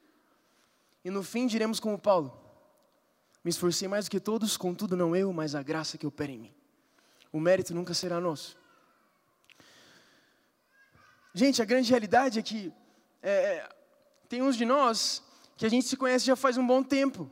[1.04, 2.36] E no fim diremos como Paulo:
[3.44, 6.38] Me esforcei mais do que todos, contudo não eu, mas a graça que opera em
[6.40, 6.54] mim.
[7.32, 8.58] O mérito nunca será nosso.
[11.32, 12.72] Gente, a grande realidade é que
[13.22, 13.72] é,
[14.28, 15.27] tem uns de nós
[15.58, 17.28] que a gente se conhece já faz um bom tempo.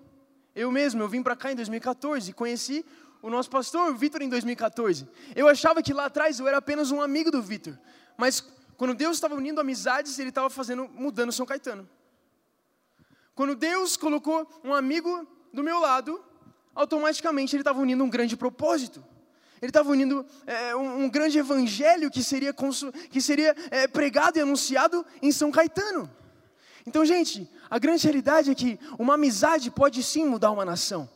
[0.53, 2.85] Eu mesmo, eu vim para cá em 2014 e conheci
[3.23, 5.09] o nosso pastor, o Vitor, em 2014.
[5.37, 7.79] Eu achava que lá atrás eu era apenas um amigo do Vitor,
[8.17, 8.45] mas
[8.77, 11.89] quando Deus estava unindo amizades, Ele estava fazendo, mudando São Caetano.
[13.33, 16.21] Quando Deus colocou um amigo do meu lado,
[16.75, 19.05] automaticamente Ele estava unindo um grande propósito.
[19.63, 22.53] Ele estava unindo é, um, um, grande evangelho que seria,
[23.09, 26.11] que seria é, pregado e anunciado em São Caetano.
[26.87, 31.09] Então, gente, a grande realidade é que uma amizade pode sim mudar uma nação.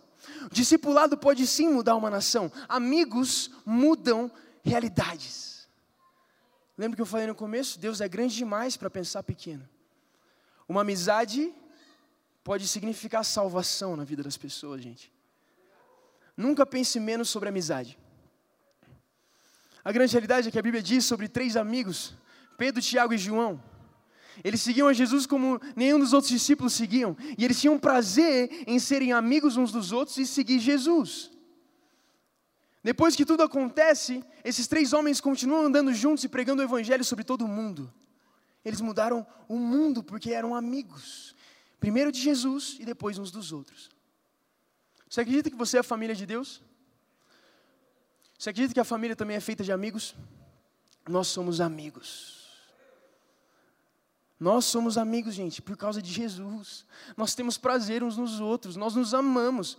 [0.46, 2.50] O discipulado pode sim mudar uma nação.
[2.68, 4.30] Amigos mudam
[4.64, 5.68] realidades.
[6.76, 7.78] Lembra que eu falei no começo?
[7.78, 9.68] Deus é grande demais para pensar pequeno.
[10.68, 11.52] Uma amizade
[12.42, 15.12] pode significar salvação na vida das pessoas, gente.
[16.36, 17.98] Nunca pense menos sobre amizade.
[19.84, 22.14] A grande realidade é que a Bíblia diz sobre três amigos:
[22.56, 23.62] Pedro, Tiago e João.
[24.42, 27.16] Eles seguiam a Jesus como nenhum dos outros discípulos seguiam.
[27.36, 31.30] E eles tinham prazer em serem amigos uns dos outros e seguir Jesus.
[32.82, 37.24] Depois que tudo acontece, esses três homens continuam andando juntos e pregando o Evangelho sobre
[37.24, 37.92] todo o mundo.
[38.64, 41.34] Eles mudaram o mundo porque eram amigos.
[41.78, 43.90] Primeiro de Jesus e depois uns dos outros.
[45.08, 46.62] Você acredita que você é a família de Deus?
[48.38, 50.14] Você acredita que a família também é feita de amigos?
[51.06, 52.39] Nós somos amigos.
[54.40, 56.86] Nós somos amigos, gente, por causa de Jesus.
[57.14, 59.76] Nós temos prazer uns nos outros, nós nos amamos.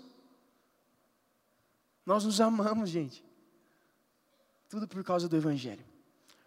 [2.05, 3.25] Nós nos amamos, gente.
[4.69, 5.83] Tudo por causa do Evangelho.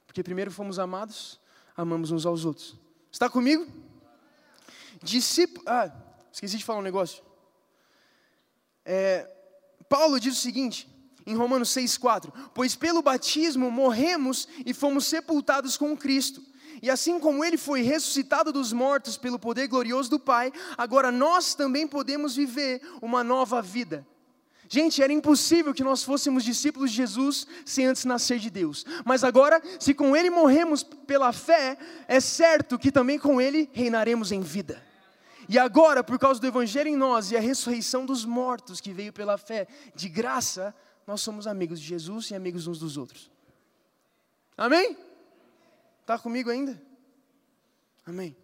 [0.07, 1.41] Porque primeiro fomos amados,
[1.77, 2.77] amamos uns aos outros.
[3.11, 3.67] Está comigo?
[5.03, 5.65] Discípulo.
[5.67, 5.93] Ah,
[6.33, 7.21] esqueci de falar um negócio.
[8.85, 9.29] É,
[9.89, 10.89] Paulo diz o seguinte,
[11.27, 16.54] em Romanos 6,4: Pois pelo batismo morremos e fomos sepultados com Cristo
[16.85, 21.55] e assim como ele foi ressuscitado dos mortos pelo poder glorioso do Pai, agora nós
[21.55, 24.07] também podemos viver uma nova vida.
[24.69, 28.85] Gente, era impossível que nós fôssemos discípulos de Jesus sem antes nascer de Deus.
[29.03, 34.31] Mas agora, se com Ele morremos pela fé, é certo que também com Ele reinaremos
[34.31, 34.83] em vida.
[35.49, 39.11] E agora, por causa do Evangelho em nós e a ressurreição dos mortos que veio
[39.11, 40.75] pela fé, de graça,
[41.07, 43.31] nós somos amigos de Jesus e amigos uns dos outros.
[44.55, 45.14] Amém?
[46.05, 46.79] Está comigo ainda?
[48.05, 48.37] Amém.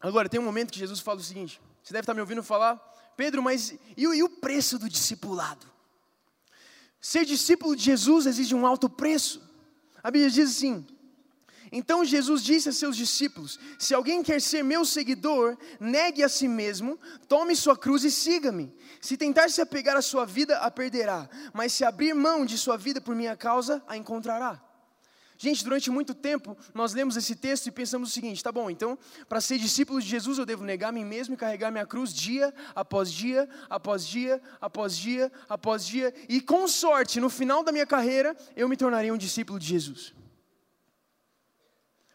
[0.00, 2.74] Agora, tem um momento que Jesus fala o seguinte: você deve estar me ouvindo falar,
[3.16, 5.64] Pedro, mas e, e o preço do discipulado?
[7.00, 9.40] Ser discípulo de Jesus exige um alto preço.
[10.02, 10.84] A Bíblia diz assim:
[11.72, 16.46] então Jesus disse a seus discípulos: Se alguém quer ser meu seguidor, negue a si
[16.46, 18.70] mesmo, tome sua cruz e siga-me.
[19.00, 22.76] Se tentar se apegar à sua vida, a perderá, mas se abrir mão de sua
[22.76, 24.62] vida por minha causa, a encontrará.
[25.38, 28.98] Gente, durante muito tempo nós lemos esse texto e pensamos o seguinte: tá bom, então,
[29.26, 32.12] para ser discípulo de Jesus eu devo negar a mim mesmo e carregar minha cruz
[32.12, 37.72] dia após dia, após dia, após dia, após dia, e com sorte, no final da
[37.72, 40.12] minha carreira, eu me tornarei um discípulo de Jesus.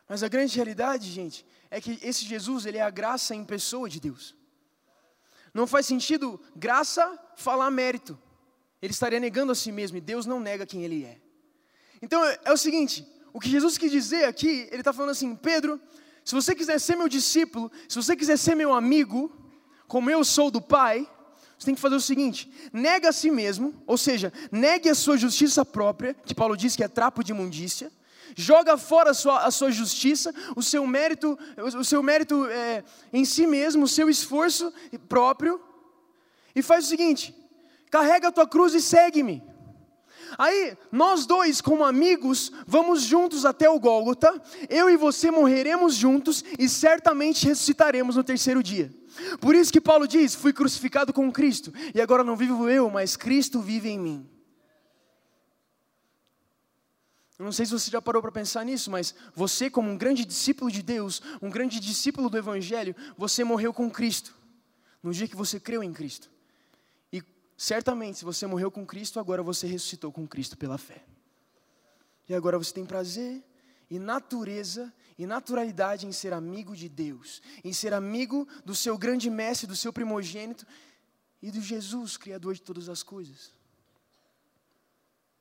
[0.08, 3.90] Mas a grande realidade, gente, é que esse Jesus, ele é a graça em pessoa
[3.90, 4.36] de Deus.
[5.54, 8.18] Não faz sentido graça falar mérito.
[8.82, 11.20] Ele estaria negando a si mesmo e Deus não nega quem ele é.
[12.02, 15.82] Então é o seguinte: o que Jesus quis dizer aqui, ele está falando assim, Pedro,
[16.24, 19.32] se você quiser ser meu discípulo, se você quiser ser meu amigo,
[19.88, 21.10] como eu sou do Pai,
[21.58, 25.18] você tem que fazer o seguinte: nega a si mesmo, ou seja, negue a sua
[25.18, 27.92] justiça própria, que Paulo diz que é trapo de imundícia,
[28.36, 33.26] joga fora a sua, a sua justiça, o seu mérito, o seu mérito é, em
[33.26, 34.74] si mesmo, o seu esforço
[35.08, 35.62] próprio,
[36.56, 37.36] e faz o seguinte:
[37.90, 39.44] carrega a tua cruz e segue-me.
[40.38, 46.44] Aí, nós dois, como amigos, vamos juntos até o Gólgota, eu e você morreremos juntos
[46.60, 48.92] e certamente ressuscitaremos no terceiro dia.
[49.40, 53.16] Por isso que Paulo diz: Fui crucificado com Cristo, e agora não vivo eu, mas
[53.16, 54.37] Cristo vive em mim.
[57.38, 60.26] Eu não sei se você já parou para pensar nisso, mas você, como um grande
[60.26, 64.34] discípulo de Deus, um grande discípulo do Evangelho, você morreu com Cristo,
[65.04, 66.32] no dia que você creu em Cristo.
[67.14, 67.22] E
[67.56, 71.04] certamente, se você morreu com Cristo, agora você ressuscitou com Cristo pela fé.
[72.28, 73.44] E agora você tem prazer
[73.90, 79.30] e natureza e naturalidade em ser amigo de Deus, em ser amigo do seu grande
[79.30, 80.66] mestre, do seu primogênito
[81.42, 83.52] e do Jesus, Criador de todas as coisas.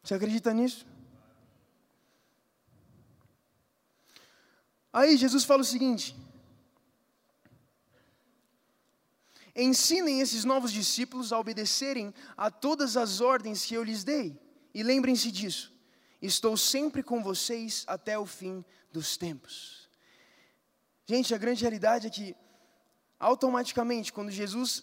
[0.02, 0.86] Você acredita nisso?
[4.96, 6.16] Aí Jesus fala o seguinte:
[9.54, 14.40] Ensinem esses novos discípulos a obedecerem a todas as ordens que eu lhes dei,
[14.72, 15.70] e lembrem-se disso
[16.22, 19.86] Estou sempre com vocês até o fim dos tempos.
[21.04, 22.34] Gente, a grande realidade é que
[23.20, 24.82] automaticamente quando Jesus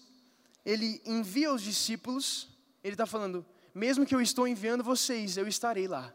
[0.64, 2.50] ele envia os discípulos,
[2.84, 6.14] ele está falando: mesmo que eu estou enviando vocês, eu estarei lá.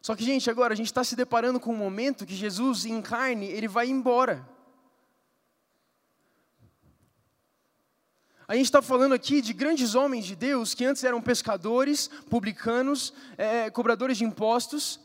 [0.00, 3.02] Só que, gente, agora a gente está se deparando com um momento que Jesus, em
[3.02, 4.48] carne, ele vai embora.
[8.46, 13.12] A gente está falando aqui de grandes homens de Deus que antes eram pescadores, publicanos,
[13.36, 14.98] é, cobradores de impostos,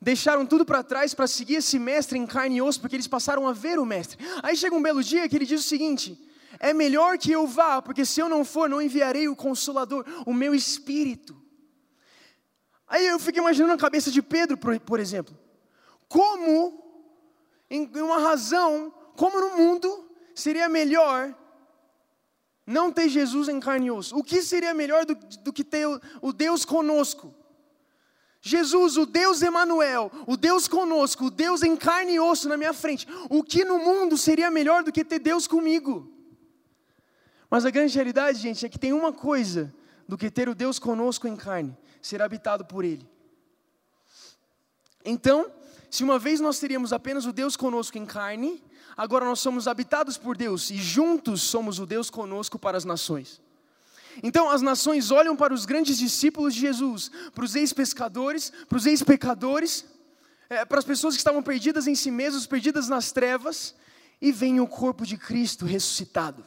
[0.00, 3.46] deixaram tudo para trás para seguir esse mestre em carne e osso, porque eles passaram
[3.46, 4.18] a ver o mestre.
[4.42, 6.18] Aí chega um belo dia que ele diz o seguinte:
[6.58, 10.32] é melhor que eu vá, porque se eu não for, não enviarei o consolador, o
[10.32, 11.36] meu espírito.
[12.88, 15.36] Aí eu fico imaginando a cabeça de Pedro, por, exemplo.
[16.08, 16.82] Como,
[17.68, 21.34] em uma razão, como no mundo seria melhor
[22.66, 24.16] não ter Jesus em carne e osso.
[24.16, 27.34] O que seria melhor do, do que ter o, o Deus conosco?
[28.40, 32.72] Jesus, o Deus Emanuel, o Deus conosco, o Deus em carne e osso na minha
[32.72, 33.06] frente.
[33.28, 36.12] O que no mundo seria melhor do que ter Deus comigo?
[37.50, 39.74] Mas a grande realidade, gente, é que tem uma coisa
[40.06, 43.08] do que ter o Deus conosco em carne, ser habitado por Ele.
[45.04, 45.50] Então,
[45.90, 48.62] se uma vez nós teríamos apenas o Deus conosco em carne,
[48.96, 53.40] agora nós somos habitados por Deus e juntos somos o Deus conosco para as nações.
[54.22, 58.86] Então as nações olham para os grandes discípulos de Jesus, para os ex-pescadores, para os
[58.86, 59.84] ex-pecadores,
[60.48, 63.74] é, para as pessoas que estavam perdidas em si mesmos, perdidas nas trevas,
[64.20, 66.44] e veem o corpo de Cristo ressuscitado.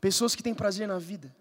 [0.00, 1.34] Pessoas que têm prazer na vida,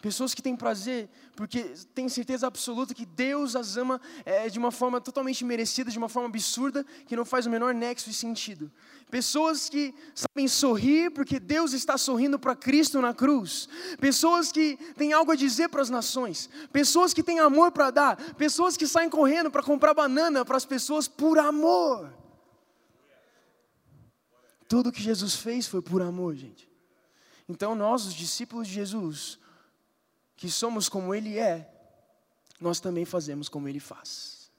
[0.00, 4.70] Pessoas que têm prazer porque têm certeza absoluta que Deus as ama é, de uma
[4.70, 8.70] forma totalmente merecida, de uma forma absurda, que não faz o menor nexo e sentido.
[9.10, 13.68] Pessoas que sabem sorrir porque Deus está sorrindo para Cristo na cruz.
[14.00, 16.50] Pessoas que têm algo a dizer para as nações.
[16.72, 18.16] Pessoas que têm amor para dar.
[18.34, 22.12] Pessoas que saem correndo para comprar banana para as pessoas por amor.
[24.68, 26.68] Tudo que Jesus fez foi por amor, gente.
[27.48, 29.38] Então nós, os discípulos de Jesus,
[30.36, 31.68] que somos como Ele é,
[32.60, 34.50] nós também fazemos como Ele faz.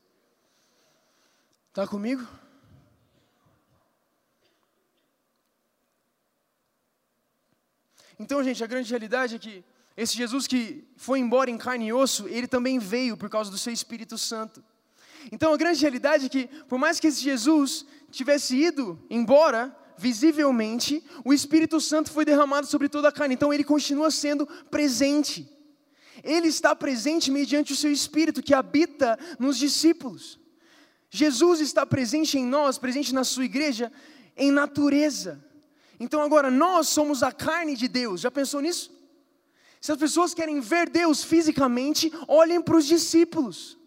[1.70, 2.28] Está comigo?
[8.20, 9.64] Então, gente, a grande realidade é que
[9.96, 13.58] esse Jesus que foi embora em carne e osso, ele também veio por causa do
[13.58, 14.64] seu Espírito Santo.
[15.32, 21.04] Então, a grande realidade é que, por mais que esse Jesus tivesse ido embora, visivelmente,
[21.26, 23.36] o Espírito Santo foi derramado sobre toda a carne.
[23.36, 25.48] Então, ele continua sendo presente.
[26.28, 30.38] Ele está presente mediante o seu Espírito que habita nos discípulos.
[31.10, 33.92] Jesus está presente em nós, presente na sua igreja,
[34.36, 35.44] em natureza.
[35.98, 38.20] Então agora nós somos a carne de Deus.
[38.22, 38.92] Já pensou nisso?
[39.80, 43.78] Se as pessoas querem ver Deus fisicamente, olhem para os discípulos,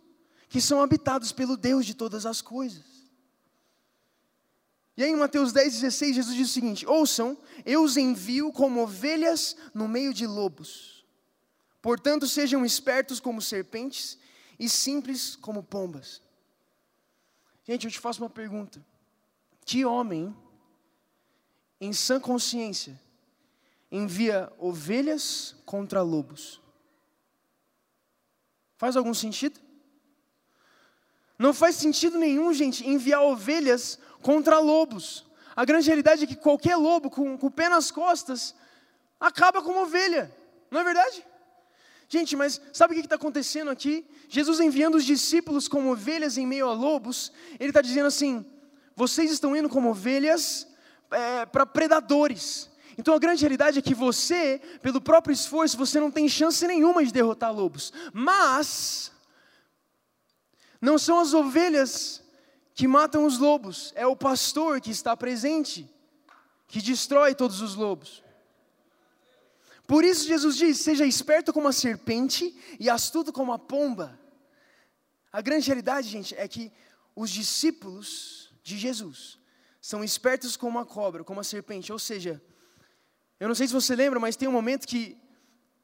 [0.48, 2.85] que são habitados pelo Deus de todas as coisas.
[4.96, 8.81] E aí em Mateus 10, 16, Jesus diz o seguinte: Ouçam, eu os envio como
[8.81, 10.99] ovelhas no meio de lobos.
[11.82, 14.18] Portanto, sejam espertos como serpentes
[14.58, 16.22] e simples como pombas.
[17.64, 18.85] Gente, eu te faço uma pergunta.
[19.64, 20.35] Que homem,
[21.81, 23.00] em sã consciência,
[23.90, 26.60] envia ovelhas contra lobos?
[28.76, 29.60] Faz algum sentido?
[31.38, 35.26] Não faz sentido nenhum, gente, enviar ovelhas contra lobos.
[35.56, 38.54] A grande realidade é que qualquer lobo com, com o pé nas costas
[39.18, 40.35] acaba com uma ovelha,
[40.70, 41.24] não é verdade?
[42.13, 44.04] Gente, mas sabe o que está acontecendo aqui?
[44.29, 48.44] Jesus enviando os discípulos como ovelhas em meio a lobos, ele está dizendo assim:
[48.96, 50.67] vocês estão indo como ovelhas
[51.08, 52.69] é, para predadores.
[52.98, 57.04] Então a grande realidade é que você, pelo próprio esforço, você não tem chance nenhuma
[57.04, 57.92] de derrotar lobos.
[58.13, 59.13] Mas
[60.81, 62.25] não são as ovelhas
[62.75, 65.88] que matam os lobos, é o pastor que está presente,
[66.67, 68.21] que destrói todos os lobos.
[69.90, 74.16] Por isso Jesus diz: seja esperto como a serpente e astuto como a pomba.
[75.32, 76.70] A grande realidade, gente, é que
[77.16, 79.36] os discípulos de Jesus
[79.80, 81.92] são espertos como a cobra, como a serpente.
[81.92, 82.40] Ou seja,
[83.40, 85.18] eu não sei se você lembra, mas tem um momento que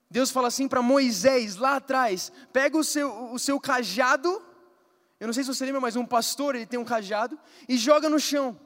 [0.09, 4.41] Deus fala assim para Moisés, lá atrás: pega o seu, o seu cajado.
[5.19, 7.37] Eu não sei se você lembra, mas um pastor ele tem um cajado
[7.69, 8.57] e joga no chão.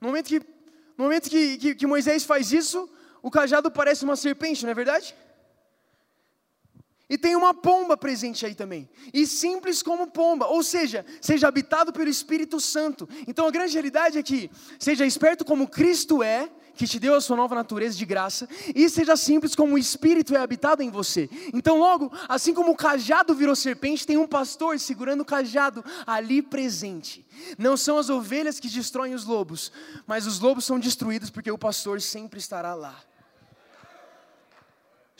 [0.00, 0.38] No momento que,
[0.96, 2.88] no momento que, que, que Moisés faz isso,
[3.28, 5.14] o cajado parece uma serpente, não é verdade?
[7.10, 8.88] E tem uma pomba presente aí também.
[9.12, 13.08] E simples como pomba, ou seja, seja habitado pelo Espírito Santo.
[13.26, 17.20] Então a grande realidade é que seja esperto como Cristo é, que te deu a
[17.20, 21.28] sua nova natureza de graça, e seja simples como o Espírito é habitado em você.
[21.52, 26.40] Então, logo, assim como o cajado virou serpente, tem um pastor segurando o cajado ali
[26.40, 27.26] presente.
[27.58, 29.72] Não são as ovelhas que destroem os lobos,
[30.06, 33.07] mas os lobos são destruídos porque o pastor sempre estará lá.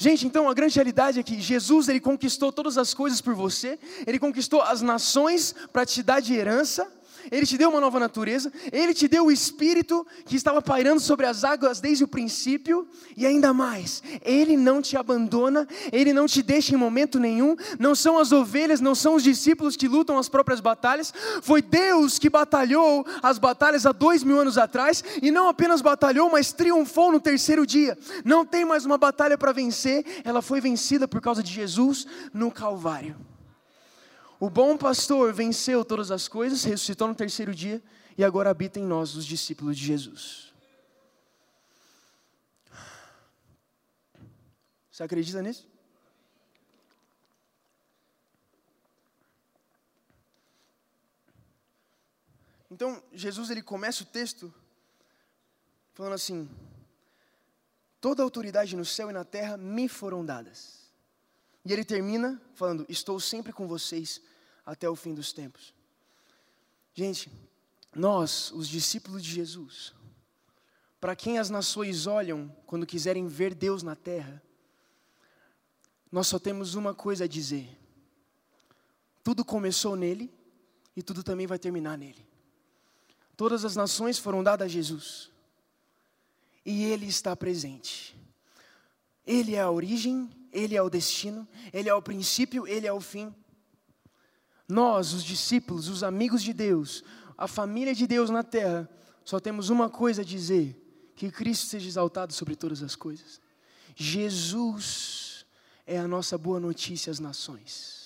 [0.00, 3.76] Gente, então a grande realidade é que Jesus ele conquistou todas as coisas por você,
[4.06, 6.88] ele conquistou as nações para te dar de herança,
[7.30, 11.26] ele te deu uma nova natureza, Ele te deu o Espírito que estava pairando sobre
[11.26, 16.42] as águas desde o princípio, e ainda mais, Ele não te abandona, Ele não te
[16.42, 20.28] deixa em momento nenhum, não são as ovelhas, não são os discípulos que lutam as
[20.28, 21.12] próprias batalhas,
[21.42, 26.30] foi Deus que batalhou as batalhas há dois mil anos atrás, e não apenas batalhou,
[26.30, 27.96] mas triunfou no terceiro dia.
[28.24, 32.50] Não tem mais uma batalha para vencer, ela foi vencida por causa de Jesus no
[32.50, 33.16] Calvário.
[34.40, 37.82] O bom pastor venceu todas as coisas, ressuscitou no terceiro dia
[38.16, 40.52] e agora habita em nós, os discípulos de Jesus.
[44.90, 45.68] Você acredita nisso?
[52.70, 54.54] Então, Jesus ele começa o texto
[55.94, 56.48] falando assim:
[58.00, 60.77] Toda autoridade no céu e na terra me foram dadas.
[61.64, 64.20] E ele termina falando: Estou sempre com vocês
[64.64, 65.74] até o fim dos tempos.
[66.94, 67.30] Gente,
[67.94, 69.94] nós, os discípulos de Jesus,
[71.00, 74.42] para quem as nações olham quando quiserem ver Deus na terra,
[76.10, 77.78] nós só temos uma coisa a dizer:
[79.22, 80.32] tudo começou nele
[80.96, 82.26] e tudo também vai terminar nele.
[83.36, 85.30] Todas as nações foram dadas a Jesus
[86.64, 88.14] e ele está presente.
[89.26, 93.00] Ele é a origem ele é o destino, Ele é o princípio, Ele é o
[93.00, 93.34] fim.
[94.68, 97.02] Nós, os discípulos, os amigos de Deus,
[97.36, 98.88] a família de Deus na terra,
[99.24, 103.40] só temos uma coisa a dizer: que Cristo seja exaltado sobre todas as coisas.
[103.96, 105.46] Jesus
[105.86, 107.97] é a nossa boa notícia às nações.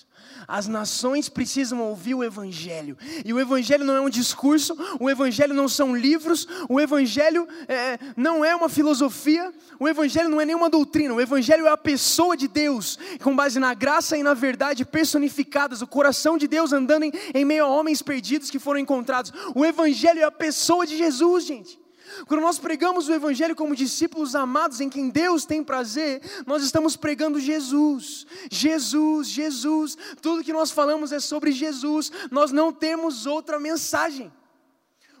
[0.47, 2.97] As nações precisam ouvir o Evangelho.
[3.23, 7.99] E o Evangelho não é um discurso, o Evangelho não são livros, o Evangelho é,
[8.15, 12.35] não é uma filosofia, o Evangelho não é nenhuma doutrina, o Evangelho é a pessoa
[12.37, 17.03] de Deus, com base na graça e na verdade personificadas, o coração de Deus andando
[17.03, 19.31] em, em meio a homens perdidos que foram encontrados.
[19.55, 21.82] O Evangelho é a pessoa de Jesus, gente.
[22.27, 26.95] Quando nós pregamos o Evangelho como discípulos amados em quem Deus tem prazer, nós estamos
[26.95, 29.97] pregando Jesus, Jesus, Jesus.
[30.21, 34.31] Tudo que nós falamos é sobre Jesus, nós não temos outra mensagem.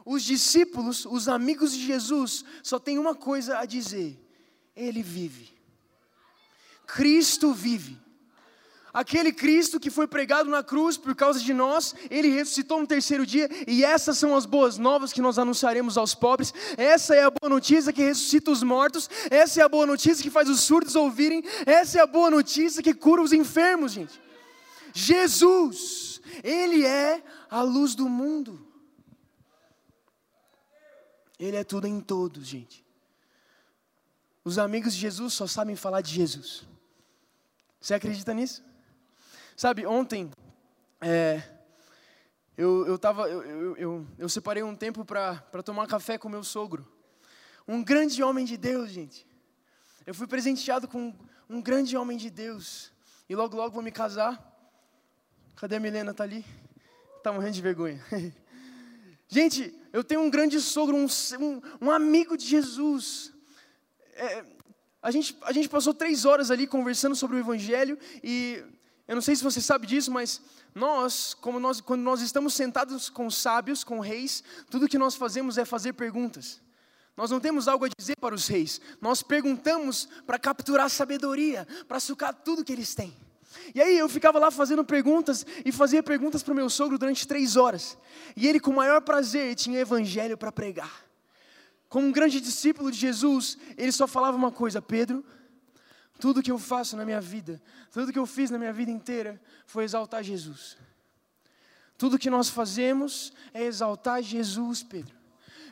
[0.05, 4.19] Os discípulos, os amigos de Jesus, só têm uma coisa a dizer:
[4.75, 5.53] Ele vive.
[6.85, 8.02] Cristo vive
[8.93, 13.25] aquele Cristo que foi pregado na cruz por causa de nós, ele ressuscitou no terceiro
[13.25, 16.53] dia, e essas são as boas novas que nós anunciaremos aos pobres.
[16.77, 20.29] Essa é a boa notícia que ressuscita os mortos, essa é a boa notícia que
[20.29, 24.21] faz os surdos ouvirem, essa é a boa notícia que cura os enfermos, gente.
[24.93, 28.63] Jesus, ele é a luz do mundo.
[31.39, 32.85] Ele é tudo em todos, gente.
[34.45, 36.63] Os amigos de Jesus só sabem falar de Jesus.
[37.81, 38.63] Você acredita nisso?
[39.55, 40.31] Sabe, ontem
[40.99, 41.43] é,
[42.57, 46.43] eu, eu, tava, eu, eu, eu, eu separei um tempo para tomar café com meu
[46.43, 46.87] sogro.
[47.67, 49.27] Um grande homem de Deus, gente.
[50.05, 51.13] Eu fui presenteado com
[51.47, 52.91] um grande homem de Deus.
[53.29, 54.41] E logo, logo vou me casar.
[55.55, 56.13] Cadê a Milena?
[56.13, 56.43] Tá ali?
[57.21, 58.03] Tá morrendo de vergonha.
[59.27, 61.07] gente, eu tenho um grande sogro, um,
[61.39, 63.31] um, um amigo de Jesus.
[64.13, 64.43] É,
[65.01, 68.63] a, gente, a gente passou três horas ali conversando sobre o Evangelho e
[69.07, 70.41] eu não sei se você sabe disso, mas
[70.73, 75.57] nós, como nós, quando nós estamos sentados com sábios, com reis, tudo que nós fazemos
[75.57, 76.61] é fazer perguntas.
[77.15, 78.81] Nós não temos algo a dizer para os reis.
[78.99, 83.15] Nós perguntamos para capturar sabedoria, para sucar tudo que eles têm.
[83.75, 87.27] E aí eu ficava lá fazendo perguntas e fazia perguntas para o meu sogro durante
[87.27, 87.97] três horas.
[88.35, 91.05] E ele, com o maior prazer, tinha evangelho para pregar.
[91.87, 95.23] Como um grande discípulo de Jesus, ele só falava uma coisa: Pedro,
[96.19, 97.61] tudo que eu faço na minha vida,
[97.91, 100.77] tudo que eu fiz na minha vida inteira, foi exaltar Jesus.
[101.97, 105.15] Tudo que nós fazemos é exaltar Jesus, Pedro.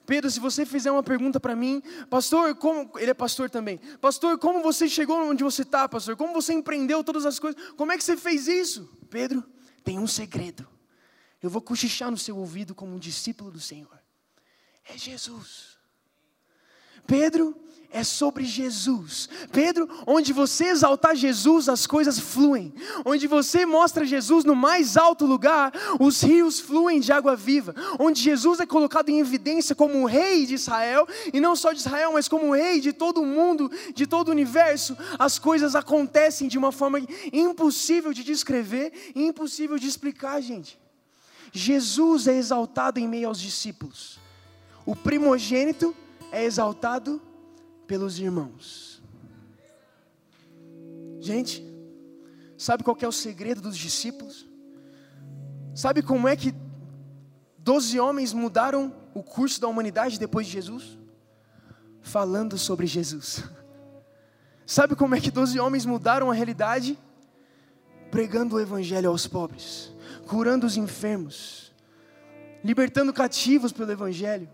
[0.06, 2.92] Pedro, se você fizer uma pergunta para mim, pastor, como.
[2.98, 3.78] Ele é pastor também.
[4.00, 6.16] Pastor, como você chegou onde você está, pastor?
[6.16, 7.72] Como você empreendeu todas as coisas?
[7.74, 8.89] Como é que você fez isso?
[9.10, 9.44] Pedro,
[9.84, 10.68] tem um segredo.
[11.42, 14.00] Eu vou cochichar no seu ouvido como um discípulo do Senhor.
[14.86, 15.78] É Jesus.
[17.06, 17.56] Pedro,
[17.92, 19.28] é sobre Jesus.
[19.52, 22.74] Pedro, onde você exaltar Jesus, as coisas fluem.
[23.06, 27.76] Onde você mostra Jesus no mais alto lugar, os rios fluem de água viva.
[28.00, 31.80] Onde Jesus é colocado em evidência como o rei de Israel, e não só de
[31.80, 35.76] Israel, mas como o rei de todo o mundo, de todo o universo, as coisas
[35.76, 37.00] acontecem de uma forma
[37.32, 40.80] impossível de descrever impossível de explicar, gente.
[41.52, 44.20] Jesus é exaltado em meio aos discípulos.
[44.86, 45.96] O primogênito
[46.32, 47.22] é exaltado
[47.88, 49.02] pelos irmãos.
[51.20, 51.64] Gente,
[52.58, 54.48] sabe qual é o segredo dos discípulos?
[55.76, 56.54] Sabe como é que
[57.58, 60.98] doze homens mudaram o curso da humanidade depois de Jesus?
[62.02, 63.44] Falando sobre Jesus.
[64.66, 66.98] Sabe como é que doze homens mudaram a realidade?
[68.10, 69.94] Pregando o evangelho aos pobres,
[70.28, 71.72] curando os enfermos,
[72.64, 74.50] libertando cativos pelo evangelho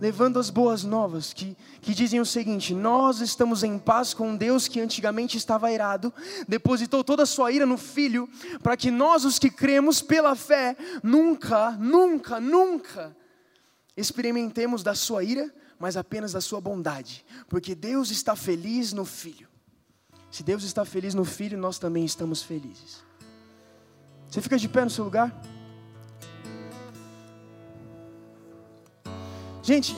[0.00, 4.68] levando as boas novas, que, que dizem o seguinte: Nós estamos em paz com Deus
[4.68, 6.12] que antigamente estava irado,
[6.46, 8.28] depositou toda a sua ira no Filho,
[8.62, 13.16] para que nós, os que cremos pela fé, nunca, nunca, nunca
[13.96, 19.48] experimentemos da sua ira, mas apenas da sua bondade, porque Deus está feliz no Filho.
[20.30, 23.02] Se Deus está feliz no Filho, nós também estamos felizes.
[24.28, 25.34] Você fica de pé no seu lugar?
[29.68, 29.94] Gente,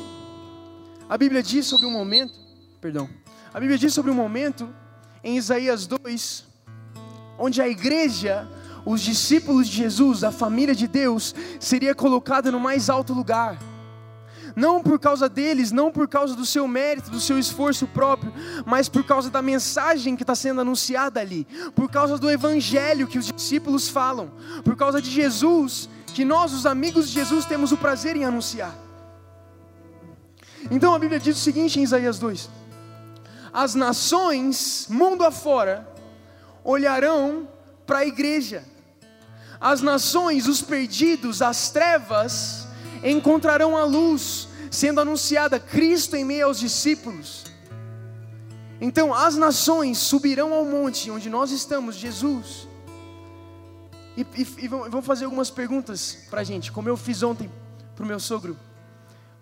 [1.08, 2.34] a Bíblia diz sobre um momento,
[2.80, 3.08] perdão,
[3.54, 4.68] a Bíblia diz sobre um momento
[5.22, 6.44] em Isaías 2,
[7.38, 8.48] onde a igreja,
[8.84, 13.60] os discípulos de Jesus, a família de Deus, seria colocada no mais alto lugar.
[14.56, 18.34] Não por causa deles, não por causa do seu mérito, do seu esforço próprio,
[18.66, 21.46] mas por causa da mensagem que está sendo anunciada ali,
[21.76, 24.32] por causa do evangelho que os discípulos falam,
[24.64, 28.89] por causa de Jesus, que nós, os amigos de Jesus, temos o prazer em anunciar.
[30.68, 32.50] Então a Bíblia diz o seguinte em Isaías 2:
[33.52, 35.88] As nações, mundo afora,
[36.64, 37.48] olharão
[37.86, 38.64] para a igreja.
[39.60, 42.66] As nações, os perdidos, as trevas,
[43.04, 47.44] encontrarão a luz, sendo anunciada Cristo em meio aos discípulos.
[48.80, 52.66] Então as nações subirão ao monte onde nós estamos, Jesus,
[54.16, 57.50] e, e, e vão fazer algumas perguntas para a gente, como eu fiz ontem
[57.94, 58.56] para o meu sogro.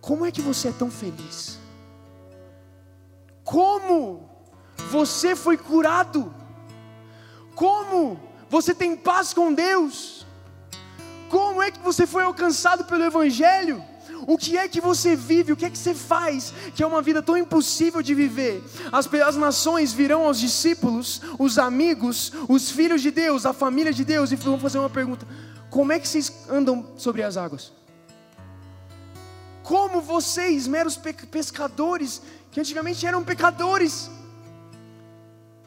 [0.01, 1.59] Como é que você é tão feliz?
[3.44, 4.28] Como
[4.90, 6.34] você foi curado?
[7.55, 10.26] Como você tem paz com Deus?
[11.28, 13.82] Como é que você foi alcançado pelo Evangelho?
[14.26, 15.53] O que é que você vive?
[15.53, 16.53] O que é que você faz?
[16.74, 18.62] Que é uma vida tão impossível de viver.
[18.90, 24.05] As, as nações virão aos discípulos, os amigos, os filhos de Deus, a família de
[24.05, 25.26] Deus, e vão fazer uma pergunta:
[25.70, 27.72] Como é que vocês andam sobre as águas?
[29.69, 30.97] Como vocês, meros
[31.31, 34.11] pescadores, que antigamente eram pecadores,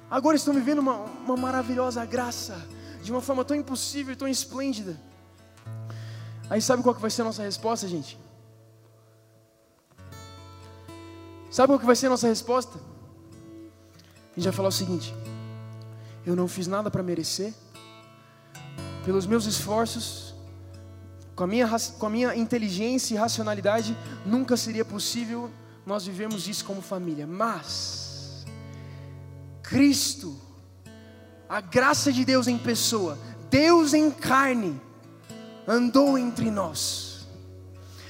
[0.09, 2.67] agora estão vivendo uma, uma maravilhosa graça,
[3.03, 4.99] de uma forma tão impossível tão esplêndida.
[6.49, 8.17] Aí sabe qual que vai ser a nossa resposta, gente?
[11.51, 12.79] Sabe qual que vai ser a nossa resposta?
[14.31, 15.13] A gente vai falar o seguinte:
[16.25, 17.53] eu não fiz nada para merecer,
[19.05, 20.30] pelos meus esforços,
[21.35, 25.49] com a, minha, com a minha inteligência e racionalidade, nunca seria possível
[25.85, 27.25] nós vivermos isso como família.
[27.25, 28.45] Mas,
[29.63, 30.39] Cristo,
[31.47, 33.17] a graça de Deus em pessoa,
[33.49, 34.79] Deus em carne,
[35.67, 37.27] andou entre nós.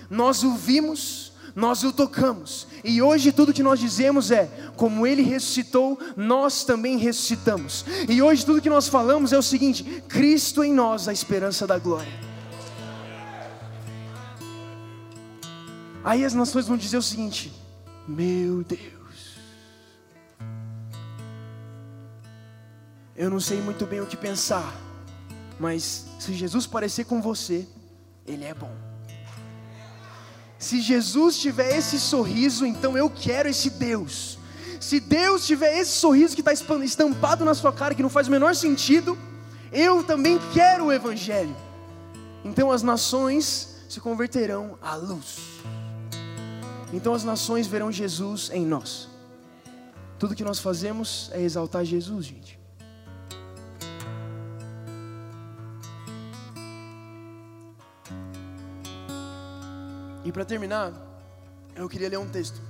[0.09, 5.21] Nós o vimos, nós o tocamos, e hoje tudo que nós dizemos é: como Ele
[5.21, 7.85] ressuscitou, nós também ressuscitamos.
[8.09, 11.77] E hoje tudo que nós falamos é o seguinte: Cristo em nós, a esperança da
[11.77, 12.30] glória.
[16.03, 17.53] Aí as nações vão dizer o seguinte:
[18.07, 19.37] Meu Deus,
[23.15, 24.75] eu não sei muito bem o que pensar,
[25.59, 27.67] mas se Jesus parecer com você,
[28.25, 28.73] Ele é bom.
[30.57, 34.37] Se Jesus tiver esse sorriso, então eu quero esse Deus.
[34.79, 38.31] Se Deus tiver esse sorriso que está estampado na sua cara, que não faz o
[38.31, 39.17] menor sentido,
[39.71, 41.55] eu também quero o Evangelho.
[42.43, 45.61] Então as nações se converterão à luz.
[46.93, 49.07] Então as nações verão Jesus em nós.
[50.19, 52.59] Tudo que nós fazemos é exaltar Jesus, gente.
[60.23, 60.93] E para terminar,
[61.75, 62.61] eu queria ler um texto.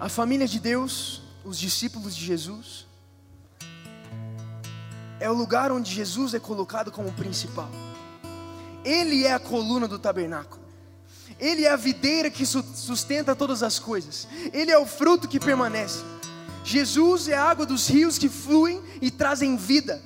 [0.00, 2.86] A família de Deus, os discípulos de Jesus,
[5.20, 7.70] é o lugar onde Jesus é colocado como principal.
[8.86, 10.62] Ele é a coluna do tabernáculo.
[11.40, 14.28] Ele é a videira que sustenta todas as coisas.
[14.52, 15.98] Ele é o fruto que permanece.
[16.62, 20.00] Jesus é a água dos rios que fluem e trazem vida.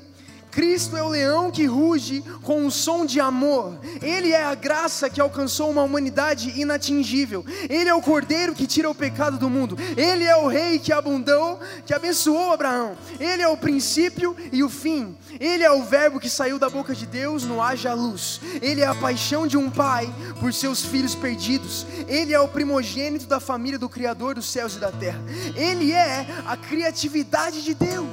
[0.61, 3.80] Cristo é o leão que ruge com um som de amor.
[4.02, 7.42] Ele é a graça que alcançou uma humanidade inatingível.
[7.66, 9.74] Ele é o cordeiro que tira o pecado do mundo.
[9.96, 12.94] Ele é o rei que abundou, que abençoou Abraão.
[13.18, 15.16] Ele é o princípio e o fim.
[15.40, 18.38] Ele é o verbo que saiu da boca de Deus no haja luz.
[18.61, 21.86] Ele é a paixão de um pai por seus filhos perdidos.
[22.06, 25.22] Ele é o primogênito da família do criador dos céus e da terra.
[25.56, 28.11] Ele é a criatividade de Deus.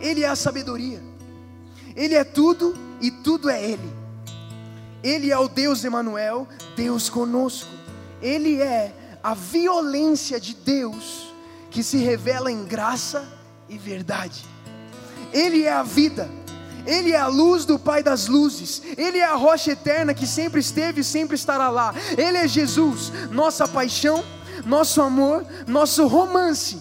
[0.00, 1.17] Ele é a sabedoria.
[1.98, 3.92] Ele é tudo e tudo é Ele.
[5.02, 6.46] Ele é o Deus Emanuel,
[6.76, 7.68] Deus conosco.
[8.22, 11.34] Ele é a violência de Deus
[11.72, 13.26] que se revela em graça
[13.68, 14.46] e verdade.
[15.32, 16.30] Ele é a vida.
[16.86, 18.80] Ele é a luz do Pai das luzes.
[18.96, 21.92] Ele é a rocha eterna que sempre esteve e sempre estará lá.
[22.16, 24.24] Ele é Jesus, nossa paixão,
[24.64, 26.78] nosso amor, nosso romance,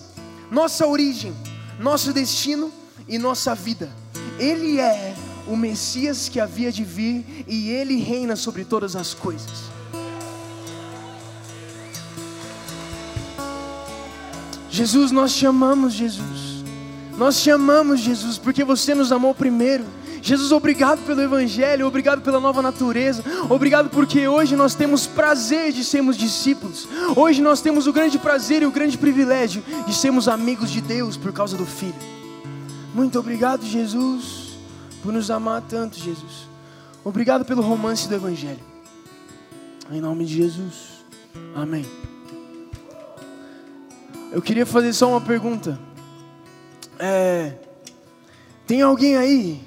[0.52, 1.36] nossa origem,
[1.80, 2.72] nosso destino
[3.08, 3.92] e nossa vida.
[4.40, 5.16] Ele é
[5.48, 9.68] o Messias que havia de vir e ele reina sobre todas as coisas.
[14.70, 16.64] Jesus, nós te amamos, Jesus.
[17.18, 19.84] Nós te amamos, Jesus, porque você nos amou primeiro.
[20.22, 25.84] Jesus, obrigado pelo Evangelho, obrigado pela nova natureza, obrigado porque hoje nós temos prazer de
[25.84, 30.70] sermos discípulos, hoje nós temos o grande prazer e o grande privilégio de sermos amigos
[30.70, 31.96] de Deus por causa do Filho.
[32.98, 34.58] Muito obrigado, Jesus,
[35.04, 36.48] por nos amar tanto, Jesus.
[37.06, 38.60] Obrigado pelo romance do Evangelho.
[39.92, 41.06] Em nome de Jesus.
[41.54, 41.86] Amém.
[44.32, 45.80] Eu queria fazer só uma pergunta.
[46.98, 47.60] É,
[48.66, 49.62] tem alguém aí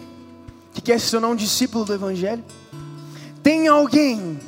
[0.72, 2.42] que quer se tornar um discípulo do Evangelho?
[3.44, 4.40] Tem alguém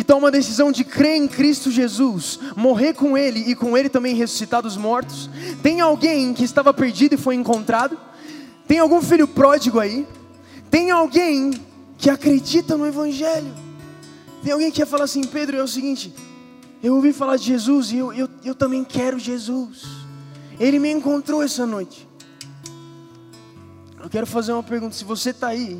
[0.00, 3.90] que toma a decisão de crer em Cristo Jesus, morrer com Ele e com Ele
[3.90, 5.28] também ressuscitar dos mortos?
[5.62, 7.98] Tem alguém que estava perdido e foi encontrado?
[8.66, 10.08] Tem algum filho pródigo aí?
[10.70, 11.50] Tem alguém
[11.98, 13.52] que acredita no Evangelho?
[14.42, 16.14] Tem alguém que quer falar assim, Pedro, é o seguinte,
[16.82, 19.82] eu ouvi falar de Jesus e eu, eu, eu também quero Jesus.
[20.58, 22.08] Ele me encontrou essa noite.
[24.02, 25.78] Eu quero fazer uma pergunta, se você está aí,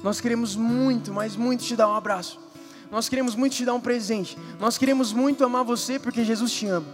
[0.00, 2.41] nós queremos muito, mas muito te dar um abraço.
[2.92, 4.36] Nós queremos muito te dar um presente.
[4.60, 6.86] Nós queremos muito amar você porque Jesus te ama.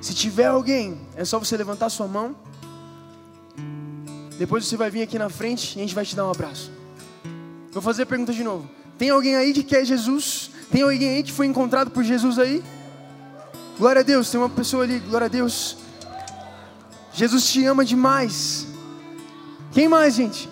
[0.00, 2.34] Se tiver alguém, é só você levantar sua mão.
[4.36, 6.72] Depois você vai vir aqui na frente e a gente vai te dar um abraço.
[7.70, 8.68] Vou fazer a pergunta de novo.
[8.98, 10.50] Tem alguém aí que quer Jesus?
[10.68, 12.60] Tem alguém aí que foi encontrado por Jesus aí?
[13.78, 15.76] Glória a Deus, tem uma pessoa ali, glória a Deus.
[17.12, 18.66] Jesus te ama demais.
[19.72, 20.48] Quem mais, gente?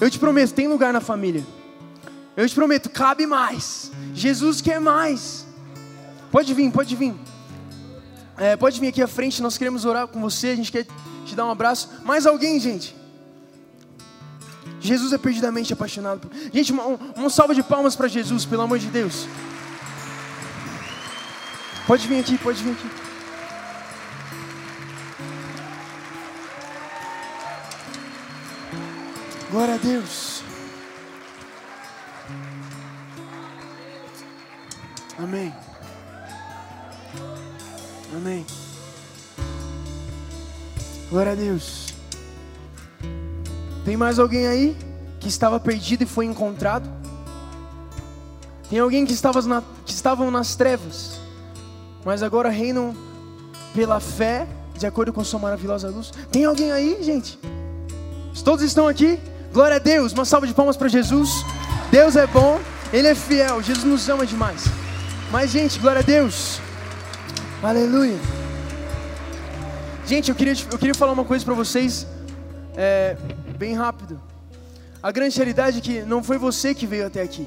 [0.00, 1.44] Eu te prometo, tem lugar na família.
[2.36, 3.92] Eu te prometo, cabe mais.
[4.14, 5.46] Jesus quer mais.
[6.30, 7.14] Pode vir, pode vir.
[8.36, 10.86] É, pode vir aqui à frente, nós queremos orar com você, a gente quer
[11.24, 11.88] te dar um abraço.
[12.04, 12.94] Mais alguém, gente?
[14.80, 16.28] Jesus é perdidamente apaixonado.
[16.52, 16.84] Gente, uma,
[17.16, 19.26] uma salva de palmas para Jesus, pelo amor de Deus.
[21.86, 23.13] Pode vir aqui, pode vir aqui.
[29.54, 30.42] Glória a Deus.
[35.16, 35.54] Amém.
[38.16, 38.44] Amém.
[41.08, 41.94] Glória a Deus.
[43.84, 44.76] Tem mais alguém aí
[45.20, 46.90] que estava perdido e foi encontrado?
[48.68, 51.20] Tem alguém que estava na, que estavam nas trevas,
[52.04, 52.92] mas agora reinam
[53.72, 56.10] pela fé, de acordo com sua maravilhosa luz?
[56.32, 57.38] Tem alguém aí, gente?
[58.42, 59.20] Todos estão aqui?
[59.54, 61.30] Glória a Deus, uma salva de palmas para Jesus.
[61.88, 62.60] Deus é bom,
[62.92, 64.64] Ele é fiel, Jesus nos ama demais.
[65.30, 66.58] Mas, gente, glória a Deus.
[67.62, 68.18] Aleluia.
[70.04, 72.04] Gente, eu queria, eu queria falar uma coisa para vocês.
[72.76, 73.16] é,
[73.56, 74.20] bem rápido.
[75.00, 77.46] A grande realidade é que não foi você que veio até aqui.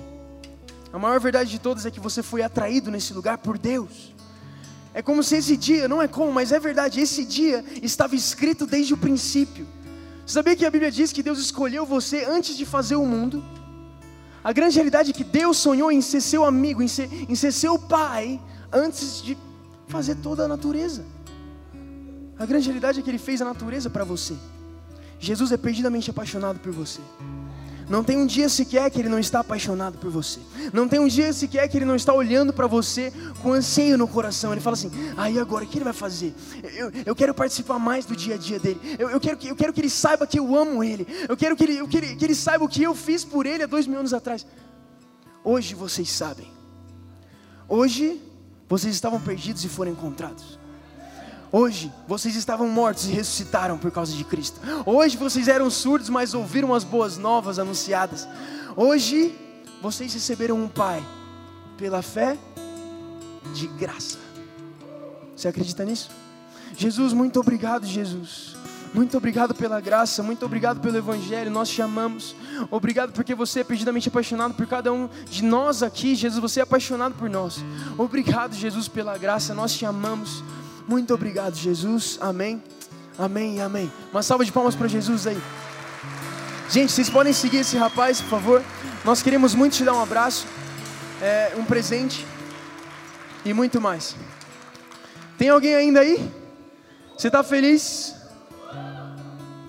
[0.94, 4.16] A maior verdade de todas é que você foi atraído nesse lugar por Deus.
[4.94, 8.66] É como se esse dia, não é como, mas é verdade, esse dia estava escrito
[8.66, 9.68] desde o princípio.
[10.28, 13.42] Você sabia que a Bíblia diz que Deus escolheu você antes de fazer o mundo?
[14.44, 17.54] A grande realidade é que Deus sonhou em ser seu amigo, em ser, em ser
[17.54, 18.38] seu pai,
[18.70, 19.38] antes de
[19.88, 21.06] fazer toda a natureza.
[22.38, 24.36] A grande realidade é que Ele fez a natureza para você.
[25.18, 27.00] Jesus é perdidamente apaixonado por você.
[27.90, 30.40] Não tem um dia sequer que Ele não está apaixonado por você.
[30.74, 34.08] Não tem um dia sequer que Ele não está olhando para você com anseio no
[34.08, 34.52] coração.
[34.52, 36.34] Ele fala assim: aí ah, agora, o que Ele vai fazer?
[36.76, 38.80] Eu, eu quero participar mais do dia a dia dele.
[39.00, 41.08] Eu, eu, quero que, eu quero que Ele saiba que eu amo Ele.
[41.30, 43.46] Eu quero que ele, eu, que, ele, que ele saiba o que eu fiz por
[43.46, 44.46] Ele há dois mil anos atrás.
[45.44, 46.52] Hoje vocês sabem.
[47.70, 48.22] Hoje
[48.68, 50.60] vocês estavam perdidos e foram encontrados.
[51.52, 54.60] Hoje vocês estavam mortos e ressuscitaram por causa de Cristo.
[54.86, 58.28] Hoje vocês eram surdos, mas ouviram as boas novas anunciadas.
[58.76, 59.34] Hoje
[59.82, 61.02] vocês receberam um Pai
[61.78, 62.38] pela fé
[63.54, 64.18] de graça.
[65.36, 66.10] Você acredita nisso?
[66.76, 68.56] Jesus, muito obrigado, Jesus.
[68.94, 72.36] Muito obrigado pela graça, muito obrigado pelo Evangelho, nós te amamos.
[72.72, 76.64] Obrigado porque você é perdidamente apaixonado por cada um de nós aqui, Jesus, você é
[76.64, 77.64] apaixonado por nós.
[77.98, 80.44] Obrigado, Jesus, pela graça, nós te amamos.
[80.88, 82.18] Muito obrigado, Jesus.
[82.22, 82.64] Amém.
[83.18, 83.92] Amém e amém.
[84.12, 85.42] Uma salva de palmas para Jesus aí.
[86.70, 88.64] Gente, vocês podem seguir esse rapaz, por favor.
[89.04, 90.48] Nós queremos muito te dar um abraço,
[91.22, 92.26] é, um presente
[93.44, 94.16] e muito mais.
[95.38, 96.32] Tem alguém ainda aí?
[97.18, 98.16] Você está feliz?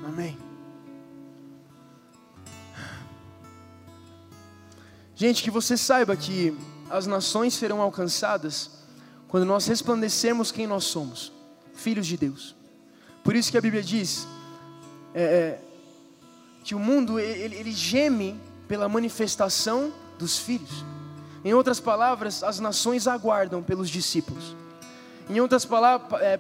[0.07, 0.39] Amém.
[5.17, 6.57] Gente, que você saiba que
[6.89, 8.78] as nações serão alcançadas
[9.29, 11.33] quando nós resplandecermos quem nós somos,
[11.75, 12.57] filhos de Deus.
[13.23, 14.27] Por isso que a Bíblia diz
[15.15, 15.61] é, é,
[16.65, 20.85] que o mundo ele, ele geme pela manifestação dos filhos.
[21.45, 24.57] Em outras palavras, as nações aguardam pelos discípulos.
[25.29, 26.37] Em outras palavras, é,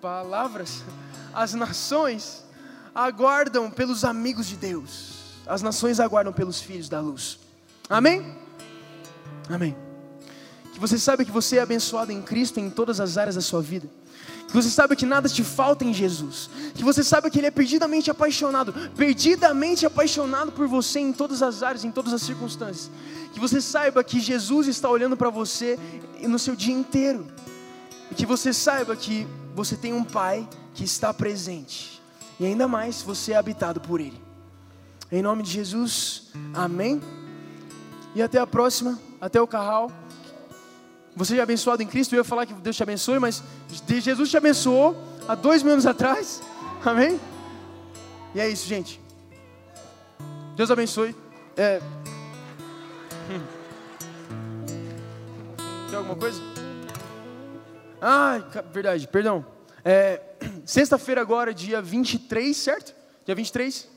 [0.00, 0.82] palavras,
[1.32, 2.44] as nações
[2.94, 5.20] aguardam pelos amigos de Deus.
[5.46, 7.38] As nações aguardam pelos filhos da luz.
[7.88, 8.36] Amém?
[9.48, 9.89] Amém.
[10.72, 13.60] Que você saiba que você é abençoado em Cristo em todas as áreas da sua
[13.60, 13.88] vida.
[14.46, 16.50] Que você saiba que nada te falta em Jesus.
[16.74, 21.62] Que você saiba que Ele é perdidamente apaixonado, perdidamente apaixonado por você em todas as
[21.62, 22.90] áreas, em todas as circunstâncias.
[23.32, 25.78] Que você saiba que Jesus está olhando para você
[26.20, 27.26] no seu dia inteiro.
[28.10, 32.02] E que você saiba que você tem um Pai que está presente.
[32.40, 34.20] E ainda mais você é habitado por Ele.
[35.12, 37.00] Em nome de Jesus, amém.
[38.14, 39.92] E até a próxima, até o carral.
[41.16, 43.42] Você é abençoado em Cristo, eu ia falar que Deus te abençoe, mas
[43.88, 44.96] Jesus te abençoou
[45.26, 46.42] há dois mil anos atrás.
[46.84, 47.20] Amém?
[48.34, 49.00] E é isso, gente.
[50.56, 51.14] Deus abençoe.
[51.56, 51.80] É...
[55.88, 56.40] Tem alguma coisa?
[58.00, 58.40] Ah,
[58.72, 59.44] verdade, perdão.
[59.84, 60.22] É...
[60.64, 62.94] Sexta-feira agora, dia 23, certo?
[63.26, 63.88] Dia 23?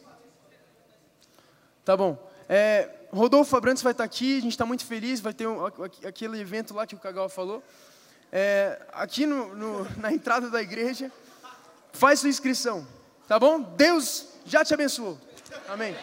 [1.85, 2.17] Tá bom.
[2.49, 3.02] É...
[3.13, 5.63] Rodolfo Abrantes vai estar aqui, a gente está muito feliz, vai ter um,
[6.05, 7.63] aquele evento lá que o Cagal falou.
[8.31, 11.11] É, aqui no, no, na entrada da igreja,
[11.91, 12.87] faz sua inscrição,
[13.27, 13.61] tá bom?
[13.61, 15.17] Deus já te abençoou.
[15.69, 15.95] Amém.